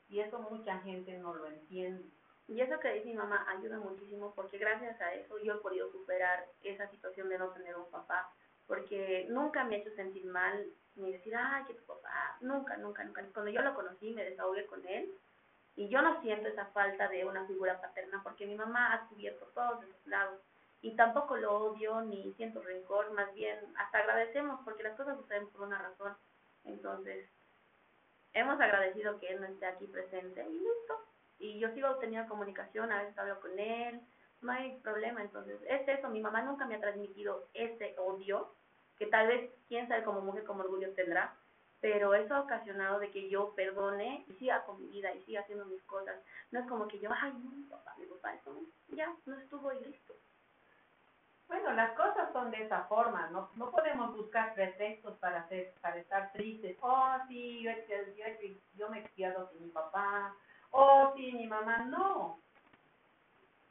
y 0.09 0.21
eso 0.21 0.39
mucha 0.39 0.79
gente 0.81 1.19
no 1.19 1.35
lo 1.35 1.47
entiende. 1.47 2.05
Y 2.47 2.61
eso 2.61 2.79
que 2.79 2.93
dice 2.93 3.07
mi 3.07 3.15
mamá 3.15 3.47
ayuda 3.49 3.79
muchísimo 3.79 4.35
porque 4.35 4.59
gracias 4.59 5.01
a 5.01 5.15
eso 5.15 5.39
yo 5.39 5.55
he 5.55 5.59
podido 5.59 5.91
superar 5.91 6.47
esa 6.63 6.89
situación 6.91 7.29
de 7.29 7.39
no 7.39 7.51
tener 7.51 7.77
un 7.77 7.91
papá, 7.91 8.31
porque 8.67 9.27
nunca 9.31 9.65
me 9.65 9.77
he 9.77 9.79
hecho 9.81 9.95
sentir 9.95 10.25
mal 10.27 10.67
ni 10.97 11.13
decir, 11.13 11.35
ay, 11.37 11.65
que 11.65 11.75
tu 11.75 11.85
papá, 11.85 12.37
nunca, 12.41 12.77
nunca, 12.77 13.03
nunca. 13.05 13.25
Cuando 13.33 13.51
yo 13.51 13.63
lo 13.63 13.75
conocí, 13.75 14.13
me 14.13 14.25
desahogué 14.25 14.67
con 14.67 14.87
él 14.87 15.11
y 15.77 15.89
yo 15.89 16.03
no 16.03 16.21
siento 16.23 16.49
esa 16.49 16.67
falta 16.67 17.09
de 17.09 17.25
una 17.25 17.47
figura 17.47 17.81
paterna 17.81 18.21
porque 18.23 18.47
mi 18.47 18.55
mamá 18.55 18.95
ha 18.95 19.09
cubierto 19.09 19.47
todos 19.55 19.83
esos 19.83 20.07
lados 20.07 20.41
y 20.85 20.91
tampoco 20.97 21.39
lo 21.39 21.57
odio 21.57 22.03
ni 22.03 22.35
siento 22.35 22.61
rencor, 22.61 23.11
más 23.13 23.33
bien 23.33 23.59
hasta 23.79 24.01
agradecemos 24.01 24.61
porque 24.67 24.83
las 24.83 24.95
cosas 24.95 25.17
suceden 25.17 25.49
por 25.49 25.63
una 25.63 25.79
razón. 25.79 26.15
Entonces, 26.63 27.27
hemos 28.35 28.61
agradecido 28.61 29.19
que 29.19 29.29
él 29.29 29.41
no 29.41 29.47
esté 29.47 29.65
aquí 29.65 29.87
presente 29.87 30.47
y 30.47 30.59
listo. 30.59 30.99
Y 31.39 31.59
yo 31.59 31.73
sigo 31.73 31.97
teniendo 31.97 32.29
comunicación, 32.29 32.93
a 32.93 33.03
veces 33.03 33.17
hablo 33.17 33.41
con 33.41 33.59
él, 33.59 33.99
no 34.43 34.53
hay 34.53 34.77
problema. 34.83 35.23
Entonces, 35.23 35.59
es 35.67 35.89
eso, 35.89 36.11
mi 36.11 36.21
mamá 36.21 36.43
nunca 36.43 36.67
me 36.67 36.75
ha 36.75 36.81
transmitido 36.81 37.49
ese 37.55 37.95
odio 37.97 38.53
que 38.99 39.07
tal 39.07 39.29
vez, 39.29 39.51
quién 39.69 39.89
sabe, 39.89 40.05
como 40.05 40.21
mujer, 40.21 40.45
como 40.45 40.65
orgullo 40.65 40.93
tendrá, 40.93 41.35
pero 41.81 42.13
eso 42.13 42.35
ha 42.35 42.41
ocasionado 42.41 42.99
de 42.99 43.11
que 43.11 43.31
yo 43.31 43.55
perdone 43.55 44.27
y 44.29 44.35
siga 44.35 44.63
con 44.67 44.79
mi 44.83 44.89
vida 44.89 45.15
y 45.15 45.23
siga 45.23 45.41
haciendo 45.41 45.65
mis 45.65 45.83
cosas. 45.85 46.17
No 46.51 46.61
es 46.61 46.67
como 46.67 46.89
que 46.89 46.99
yo, 46.99 47.09
ay, 47.11 47.33
papá, 47.71 47.95
mi 47.97 48.05
papá, 48.05 48.35
eso 48.35 48.55
ya, 48.89 49.11
no 49.25 49.39
estuvo 49.39 49.73
y 49.73 49.81
listo. 49.87 50.15
Bueno, 51.49 51.73
las 51.73 51.93
cosas 51.93 52.33
son 52.33 52.51
de 52.51 52.65
esa 52.65 52.85
forma, 52.85 53.29
no, 53.31 53.51
no 53.55 53.71
podemos 53.71 54.17
buscar 54.17 54.55
pretextos 54.55 55.17
para, 55.19 55.41
hacer, 55.41 55.75
para 55.81 55.97
estar 55.97 56.33
tristes. 56.33 56.77
Oh, 56.81 57.17
sí, 57.29 57.63
yo, 57.63 57.71
yo, 57.73 58.25
yo 58.77 58.89
me 58.89 59.01
he 59.01 59.05
criado 59.11 59.51
sin 59.51 59.65
mi 59.67 59.71
papá. 59.71 60.35
Oh, 60.71 61.13
sí, 61.15 61.33
mi 61.33 61.47
mamá. 61.47 61.79
No, 61.85 62.41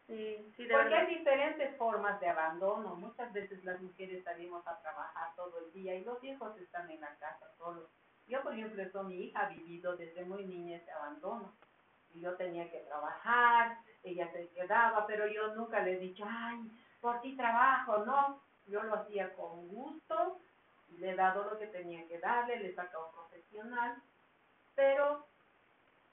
Sí, 0.08 0.54
sí, 0.58 0.68
Porque 0.70 0.96
hay 0.96 1.16
diferentes 1.16 1.78
formas 1.78 2.20
de 2.20 2.28
abandono. 2.28 2.96
Muchas 2.96 3.32
veces 3.32 3.64
las 3.64 3.82
mujeres 3.82 4.24
salimos 4.24 4.66
a 4.68 4.80
trabajar 4.82 5.34
todo 5.36 5.58
el 5.60 5.72
día 5.72 5.96
y 5.96 6.04
los 6.04 6.22
hijos 6.24 6.58
están 6.58 6.92
en 6.92 7.00
la 7.00 7.16
casa 7.16 7.48
solos. 7.58 7.86
Yo, 8.28 8.42
por 8.44 8.54
ejemplo, 8.54 8.84
eso, 8.84 9.04
mi 9.04 9.16
hija 9.16 9.46
ha 9.46 9.50
vivido 9.50 9.96
desde 9.96 10.26
muy 10.26 10.46
niña 10.46 10.78
ese 10.78 10.92
abandono. 10.92 11.54
Y 12.14 12.20
yo 12.20 12.36
tenía 12.36 12.70
que 12.70 12.80
trabajar, 12.80 13.78
ella 14.04 14.30
se 14.32 14.50
quedaba, 14.50 15.08
pero 15.08 15.26
yo 15.28 15.56
nunca 15.56 15.80
le 15.82 15.94
he 15.94 16.00
dicho, 16.00 16.26
ay, 16.28 16.60
por 17.04 17.20
ti 17.20 17.36
trabajo, 17.36 18.06
no. 18.06 18.42
Yo 18.66 18.82
lo 18.82 18.96
hacía 18.96 19.34
con 19.34 19.68
gusto, 19.68 20.40
le 21.00 21.12
he 21.12 21.16
dado 21.16 21.44
lo 21.44 21.60
que 21.60 21.68
tenía 21.68 22.08
que 22.08 22.18
darle, 22.18 22.62
le 22.62 22.70
he 22.70 22.74
sacado 22.74 23.12
profesional, 23.12 24.02
pero 24.74 25.28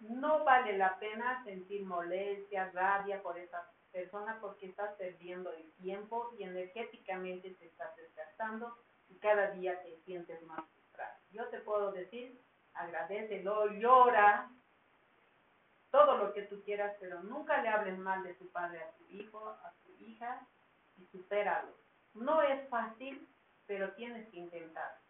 no 0.01 0.43
vale 0.43 0.77
la 0.77 0.99
pena 0.99 1.45
sentir 1.45 1.87
molestia, 1.87 2.73
rabia 2.75 3.23
por 3.23 3.39
esa 3.39 3.71
persona 3.93 4.39
porque 4.41 4.67
estás 4.67 4.93
perdiendo 4.97 5.53
el 5.53 5.71
tiempo 5.75 6.33
y 6.37 6.43
energéticamente 6.43 7.51
te 7.51 7.67
estás 7.67 7.97
desgastando 7.97 8.77
y 9.09 9.15
cada 9.19 9.53
día 9.53 9.81
te 9.85 9.97
sientes 10.05 10.43
más 10.43 10.65
frustrado. 10.71 11.15
Yo 11.31 11.47
te 11.51 11.59
puedo 11.61 11.93
decir, 11.93 12.37
agradecelo, 12.75 13.69
llora, 13.75 14.51
todo 15.93 16.17
lo 16.17 16.33
que 16.33 16.43
tú 16.43 16.61
quieras, 16.65 16.97
pero 16.99 17.23
nunca 17.23 17.63
le 17.63 17.69
hables 17.69 17.97
mal 17.97 18.25
de 18.25 18.35
tu 18.35 18.49
padre 18.49 18.83
a 18.83 18.91
tu 18.93 19.05
hijo, 19.09 19.39
a 19.49 19.73
tu 19.85 19.93
hija 20.05 20.49
y 21.01 21.07
supéralo. 21.17 21.73
No 22.15 22.43
es 22.43 22.69
fácil, 22.69 23.27
pero 23.67 23.93
tienes 23.93 24.29
que 24.31 24.39
intentarlo. 24.39 25.01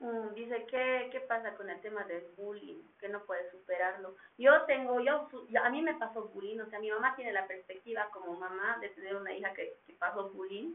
Mm, 0.00 0.32
dice, 0.34 0.64
¿qué, 0.70 1.08
¿qué 1.12 1.20
pasa 1.20 1.54
con 1.56 1.68
el 1.68 1.80
tema 1.80 2.04
del 2.04 2.24
bullying? 2.36 2.82
Que 2.98 3.08
no 3.08 3.22
puede 3.24 3.50
superarlo. 3.50 4.16
Yo 4.38 4.62
tengo, 4.62 5.00
yo, 5.00 5.28
a 5.62 5.70
mí 5.70 5.82
me 5.82 5.94
pasó 5.94 6.28
bullying, 6.28 6.60
o 6.60 6.70
sea, 6.70 6.78
mi 6.78 6.90
mamá 6.90 7.14
tiene 7.16 7.32
la 7.32 7.46
perspectiva 7.46 8.08
como 8.10 8.34
mamá 8.34 8.78
de 8.80 8.88
tener 8.90 9.14
una 9.14 9.32
hija 9.32 9.52
que, 9.52 9.76
que 9.86 9.92
pasó 9.94 10.30
bullying. 10.30 10.74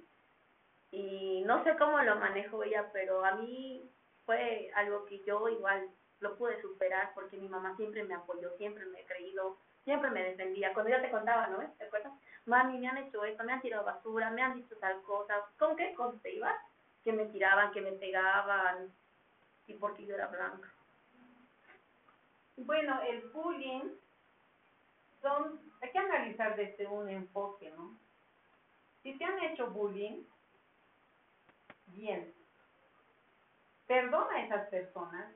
Y 0.91 1.43
no 1.45 1.63
sé 1.63 1.75
cómo 1.77 2.01
lo 2.01 2.15
manejo 2.17 2.63
ella, 2.63 2.89
pero 2.93 3.25
a 3.25 3.35
mí 3.35 3.89
fue 4.25 4.71
algo 4.75 5.05
que 5.05 5.19
yo 5.23 5.49
igual 5.49 5.89
lo 6.19 6.37
pude 6.37 6.61
superar 6.61 7.11
porque 7.13 7.37
mi 7.37 7.49
mamá 7.49 7.75
siempre 7.75 8.03
me 8.03 8.13
apoyó, 8.13 8.55
siempre 8.57 8.85
me 8.85 9.01
he 9.01 9.05
creído, 9.05 9.57
siempre 9.83 10.09
me 10.11 10.23
defendía. 10.23 10.73
Cuando 10.73 10.91
yo 10.91 11.01
te 11.01 11.11
contaba, 11.11 11.47
¿no? 11.47 11.59
¿Te 11.77 11.85
acuerdas? 11.85 12.13
Mami, 12.45 12.77
me 12.77 12.87
han 12.87 12.97
hecho 12.97 13.23
esto, 13.23 13.43
me 13.43 13.53
han 13.53 13.61
tirado 13.61 13.85
basura, 13.85 14.29
me 14.29 14.41
han 14.41 14.55
dicho 14.55 14.75
tal 14.77 15.01
cosa. 15.01 15.33
¿Con 15.57 15.75
qué 15.75 15.93
cosa 15.95 16.17
te 16.21 16.35
ibas? 16.35 16.55
Que 17.03 17.11
me 17.11 17.25
tiraban, 17.25 17.71
que 17.71 17.81
me 17.81 17.93
pegaban, 17.93 18.93
y 19.67 19.73
porque 19.73 20.05
yo 20.05 20.15
era 20.15 20.27
blanca. 20.27 20.71
Bueno, 22.57 23.01
el 23.01 23.21
bullying 23.29 23.89
son, 25.21 25.59
hay 25.81 25.91
que 25.91 25.99
analizar 25.99 26.55
desde 26.55 26.87
un 26.87 27.09
enfoque, 27.09 27.71
¿no? 27.71 27.97
Si 29.01 29.17
te 29.17 29.25
han 29.25 29.39
hecho 29.43 29.69
bullying, 29.71 30.23
bien, 31.87 32.33
perdona 33.87 34.35
a 34.35 34.45
esas 34.45 34.67
personas, 34.69 35.31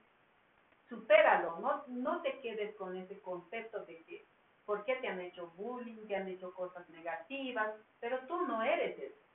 supéralo, 0.87 1.59
no, 1.59 1.83
no 1.87 2.21
te 2.21 2.39
quedes 2.39 2.75
con 2.75 2.95
ese 2.95 3.19
concepto 3.21 3.83
de 3.85 4.03
que 4.03 4.25
por 4.69 4.86
qué 4.86 4.97
te 4.97 5.08
han 5.08 5.19
hecho 5.19 5.47
bullying, 5.58 6.05
te 6.05 6.15
han 6.15 6.27
hecho 6.27 6.53
cosas 6.53 6.88
negativas, 6.89 7.73
pero 7.99 8.19
tú 8.27 8.45
no 8.45 8.62
eres 8.62 8.99
eso. 8.99 9.25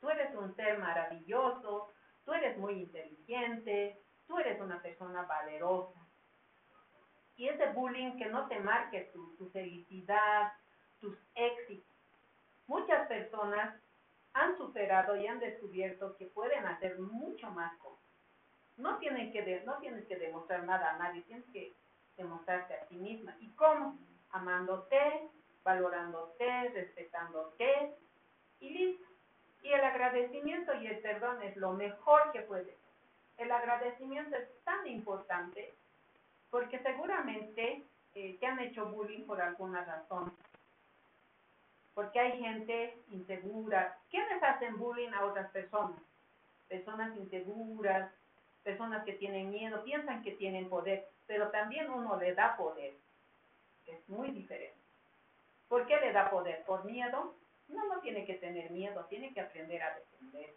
Tú 0.00 0.08
eres 0.08 0.32
un 0.36 0.54
ser 0.54 0.78
maravilloso, 0.78 1.92
tú 2.24 2.32
eres 2.32 2.56
muy 2.58 2.74
inteligente, 2.74 4.00
tú 4.28 4.38
eres 4.38 4.60
una 4.60 4.80
persona 4.80 5.22
valerosa. 5.22 5.98
Y 7.34 7.48
ese 7.48 7.72
bullying 7.72 8.16
que 8.18 8.26
no 8.26 8.46
te 8.46 8.60
marque 8.60 9.10
tu, 9.12 9.50
felicidad, 9.52 10.52
tus 11.00 11.18
éxitos. 11.34 11.96
Muchas 12.68 13.08
personas 13.08 13.74
han 14.32 14.56
superado 14.58 15.16
y 15.16 15.26
han 15.26 15.40
descubierto 15.40 16.16
que 16.16 16.26
pueden 16.26 16.64
hacer 16.66 17.00
mucho 17.00 17.50
más 17.50 17.76
cosas 17.78 17.98
no, 18.76 18.98
tienen 18.98 19.32
que 19.32 19.60
no 19.66 19.78
tienes 19.78 20.06
que 20.06 20.14
demostrar 20.14 20.62
nada 20.62 20.94
a 20.94 20.98
nadie, 20.98 21.22
tienes 21.22 21.46
que 21.46 21.74
demostrarte 22.16 22.74
a 22.74 22.86
ti 22.86 22.94
misma. 22.94 23.36
¿Y 23.40 23.48
cómo? 23.56 23.98
Amándote, 24.30 25.28
valorándote, 25.62 26.68
respetándote 26.70 27.94
y 28.60 28.70
listo. 28.70 29.06
Y 29.62 29.72
el 29.72 29.80
agradecimiento 29.82 30.74
y 30.74 30.86
el 30.86 30.98
perdón 31.00 31.42
es 31.42 31.56
lo 31.56 31.72
mejor 31.72 32.30
que 32.32 32.40
puedes. 32.42 32.76
El 33.36 33.50
agradecimiento 33.52 34.36
es 34.36 34.48
tan 34.64 34.86
importante 34.86 35.74
porque 36.50 36.78
seguramente 36.80 37.84
eh, 38.14 38.36
te 38.40 38.46
han 38.46 38.58
hecho 38.60 38.86
bullying 38.86 39.26
por 39.26 39.40
alguna 39.40 39.84
razón. 39.84 40.32
Porque 41.94 42.20
hay 42.20 42.38
gente 42.38 42.96
insegura. 43.10 43.98
¿Quiénes 44.10 44.42
hacen 44.42 44.78
bullying 44.78 45.12
a 45.12 45.24
otras 45.24 45.50
personas? 45.50 46.00
Personas 46.68 47.16
inseguras, 47.16 48.10
personas 48.62 49.04
que 49.04 49.14
tienen 49.14 49.50
miedo 49.50 49.82
piensan 49.84 50.22
que 50.22 50.32
tienen 50.32 50.68
poder, 50.68 51.08
pero 51.26 51.50
también 51.50 51.90
uno 51.90 52.18
le 52.18 52.34
da 52.34 52.56
poder, 52.56 52.94
es 53.88 54.08
muy 54.08 54.30
diferente. 54.30 54.78
¿Por 55.68 55.86
qué 55.86 55.96
le 56.00 56.12
da 56.12 56.30
poder? 56.30 56.64
¿Por 56.64 56.84
miedo? 56.84 57.34
No, 57.68 57.86
no 57.86 58.00
tiene 58.00 58.24
que 58.24 58.34
tener 58.34 58.70
miedo, 58.70 59.04
tiene 59.06 59.32
que 59.34 59.40
aprender 59.40 59.82
a 59.82 59.94
defender. 59.94 60.54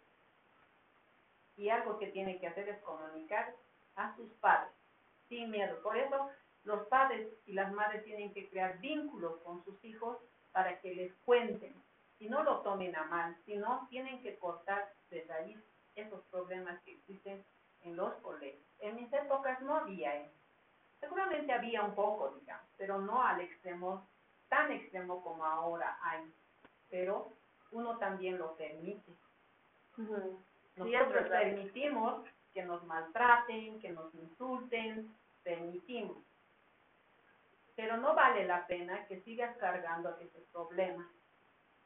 Y 1.56 1.68
algo 1.68 1.98
que 1.98 2.06
tiene 2.08 2.38
que 2.38 2.46
hacer 2.46 2.68
es 2.68 2.78
comunicar 2.80 3.54
a 3.96 4.16
sus 4.16 4.30
padres, 4.34 4.72
sin 5.28 5.50
miedo. 5.50 5.82
Por 5.82 5.98
eso 5.98 6.30
los 6.64 6.86
padres 6.86 7.28
y 7.46 7.52
las 7.52 7.72
madres 7.72 8.04
tienen 8.04 8.32
que 8.32 8.48
crear 8.48 8.78
vínculos 8.78 9.40
con 9.42 9.62
sus 9.64 9.82
hijos 9.84 10.18
para 10.52 10.80
que 10.80 10.94
les 10.94 11.12
cuenten 11.24 11.74
y 12.18 12.28
no 12.28 12.42
lo 12.42 12.60
tomen 12.60 12.94
a 12.96 13.04
mal, 13.04 13.36
sino 13.44 13.86
tienen 13.90 14.22
que 14.22 14.38
cortar 14.38 14.92
de 15.10 15.24
raíz 15.24 15.58
esos 15.96 16.22
problemas 16.30 16.80
que 16.84 16.92
existen 16.92 17.44
en 17.82 17.96
los 17.96 18.14
colegios. 18.22 18.62
En 18.78 18.96
mis 18.96 19.12
épocas 19.12 19.60
no 19.62 19.76
había 19.76 20.14
eso. 20.16 20.41
Seguramente 21.02 21.52
había 21.52 21.82
un 21.82 21.94
poco, 21.94 22.30
digamos, 22.40 22.66
pero 22.78 22.98
no 22.98 23.22
al 23.22 23.42
extremo, 23.42 24.06
tan 24.48 24.72
extremo 24.72 25.22
como 25.22 25.44
ahora 25.44 25.98
hay. 26.02 26.32
Pero 26.88 27.32
uno 27.72 27.98
también 27.98 28.38
lo 28.38 28.56
permite. 28.56 29.12
Nosotros 30.76 31.28
permitimos 31.28 32.24
que 32.54 32.64
nos 32.64 32.82
maltraten, 32.84 33.80
que 33.80 33.90
nos 33.90 34.14
insulten, 34.14 35.14
permitimos. 35.42 36.16
Pero 37.76 37.98
no 37.98 38.14
vale 38.14 38.46
la 38.46 38.66
pena 38.66 39.04
que 39.06 39.20
sigas 39.22 39.54
cargando 39.58 40.16
ese 40.18 40.40
problema. 40.52 41.06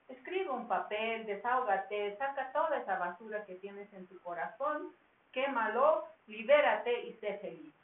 Escribe 0.08 0.50
un 0.50 0.68
papel, 0.68 1.26
desahógate, 1.26 2.16
saca 2.16 2.52
toda 2.52 2.78
esa 2.78 2.98
basura 2.98 3.44
que 3.44 3.56
tienes 3.56 3.92
en 3.92 4.06
tu 4.06 4.20
corazón 4.20 4.94
quémalo, 5.36 6.06
libérate 6.26 7.08
y 7.08 7.12
sé 7.18 7.38
feliz. 7.42 7.74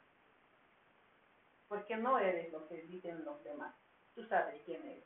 Porque 1.73 1.97
no 1.97 2.19
eres 2.19 2.51
lo 2.51 2.67
que 2.67 2.83
dicen 2.83 3.25
los 3.25 3.43
demás. 3.43 3.73
Tú 4.13 4.23
sabes 4.25 4.61
quién 4.63 4.85
eres. 4.85 5.03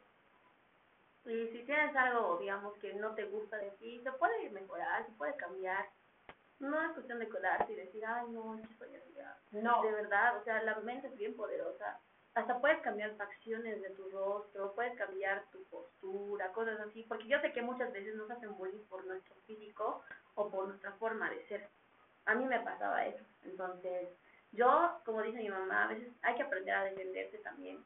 Y 1.23 1.47
si 1.53 1.63
tienes 1.63 1.95
algo, 1.95 2.37
digamos, 2.39 2.77
que 2.79 2.93
no 2.95 3.15
te 3.15 3.23
gusta 3.23 3.55
de 3.55 3.71
ti, 3.71 4.01
se 4.03 4.11
puede 4.11 4.49
mejorar, 4.49 5.05
se 5.05 5.13
puede 5.13 5.33
cambiar. 5.37 5.87
No 6.59 6.81
es 6.81 6.91
cuestión 6.91 7.19
de 7.19 7.29
colarse 7.29 7.71
y 7.71 7.75
decir, 7.75 8.05
ay, 8.05 8.27
no, 8.31 8.55
es 8.59 8.67
que 8.67 8.75
soy 8.75 8.95
así. 8.95 9.15
No. 9.51 9.81
De 9.81 9.93
verdad, 9.93 10.35
o 10.41 10.43
sea, 10.43 10.61
la 10.63 10.75
mente 10.79 11.07
es 11.07 11.17
bien 11.17 11.37
poderosa. 11.37 12.01
Hasta 12.33 12.59
puedes 12.59 12.81
cambiar 12.81 13.15
facciones 13.15 13.81
de 13.81 13.89
tu 13.91 14.09
rostro, 14.09 14.73
puedes 14.73 14.97
cambiar 14.97 15.45
tu 15.53 15.63
postura, 15.65 16.51
cosas 16.51 16.81
así. 16.81 17.03
Porque 17.03 17.29
yo 17.29 17.39
sé 17.39 17.53
que 17.53 17.61
muchas 17.61 17.93
veces 17.93 18.13
nos 18.15 18.29
hacen 18.29 18.57
bullying 18.57 18.83
por 18.89 19.05
nuestro 19.05 19.35
físico 19.45 20.03
o 20.35 20.49
por 20.49 20.67
nuestra 20.67 20.91
forma 20.93 21.29
de 21.29 21.47
ser. 21.47 21.69
A 22.25 22.35
mí 22.35 22.43
me 22.43 22.59
pasaba 22.59 23.05
eso. 23.05 23.23
Entonces, 23.45 24.09
yo, 24.51 24.99
como 25.05 25.21
dice 25.21 25.37
mi 25.37 25.49
mamá, 25.49 25.83
a 25.83 25.87
veces 25.87 26.09
hay 26.21 26.35
que 26.35 26.43
aprender 26.43 26.73
a 26.73 26.83
defenderse 26.85 27.37
también. 27.39 27.83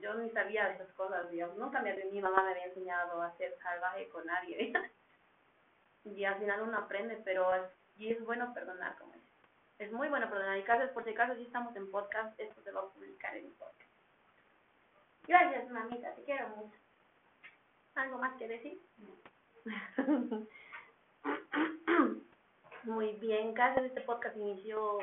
yo 0.00 0.14
ni 0.14 0.30
sabía 0.30 0.66
de 0.68 0.74
esas 0.74 0.92
cosas, 0.92 1.30
digamos. 1.30 1.56
Nunca 1.56 1.80
me, 1.80 1.94
mi 2.12 2.20
mamá 2.20 2.42
me 2.42 2.50
había 2.50 2.66
enseñado 2.66 3.22
a 3.22 3.36
ser 3.36 3.56
salvaje 3.62 4.08
con 4.08 4.26
nadie. 4.26 4.72
y 6.04 6.24
al 6.24 6.38
final 6.38 6.62
uno 6.62 6.78
aprende, 6.78 7.20
pero 7.24 7.54
es, 7.54 7.70
y 7.98 8.12
es 8.12 8.24
bueno 8.24 8.52
perdonar, 8.54 8.96
como 8.98 9.14
es. 9.14 9.20
Es 9.78 9.92
muy 9.92 10.08
bueno 10.08 10.28
perdonar. 10.30 10.56
Y 10.58 10.62
caso, 10.62 10.92
por 10.94 11.04
si 11.04 11.10
acaso, 11.10 11.34
si 11.36 11.42
estamos 11.42 11.74
en 11.76 11.90
podcast, 11.90 12.38
esto 12.38 12.62
se 12.62 12.70
va 12.70 12.80
a 12.80 12.88
publicar 12.88 13.36
en 13.36 13.52
podcast. 13.54 13.90
Gracias, 15.26 15.68
mamita, 15.70 16.14
te 16.14 16.22
quiero 16.22 16.48
mucho. 16.50 16.78
¿Algo 17.96 18.18
más 18.18 18.36
que 18.36 18.46
decir? 18.46 18.80
Muy 22.84 23.12
bien, 23.14 23.52
casi 23.54 23.80
este 23.80 24.02
podcast 24.02 24.36
inició, 24.36 24.98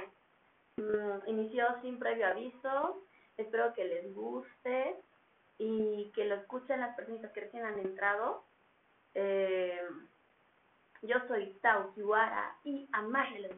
inició 1.27 1.65
sin 1.81 1.99
previo 1.99 2.27
aviso. 2.27 3.03
Espero 3.37 3.73
que 3.73 3.85
les 3.85 4.13
guste 4.13 4.95
y 5.57 6.11
que 6.15 6.25
lo 6.25 6.35
escuchen 6.35 6.79
las 6.79 6.95
personas 6.95 7.31
que 7.31 7.41
recién 7.41 7.65
han 7.65 7.79
entrado. 7.79 8.43
Eh, 9.13 9.81
yo 11.01 11.17
soy 11.27 11.57
Tau 11.61 11.93
Kiwara 11.93 12.57
y 12.63 12.87
a 12.91 13.01
más 13.01 13.31
les 13.31 13.55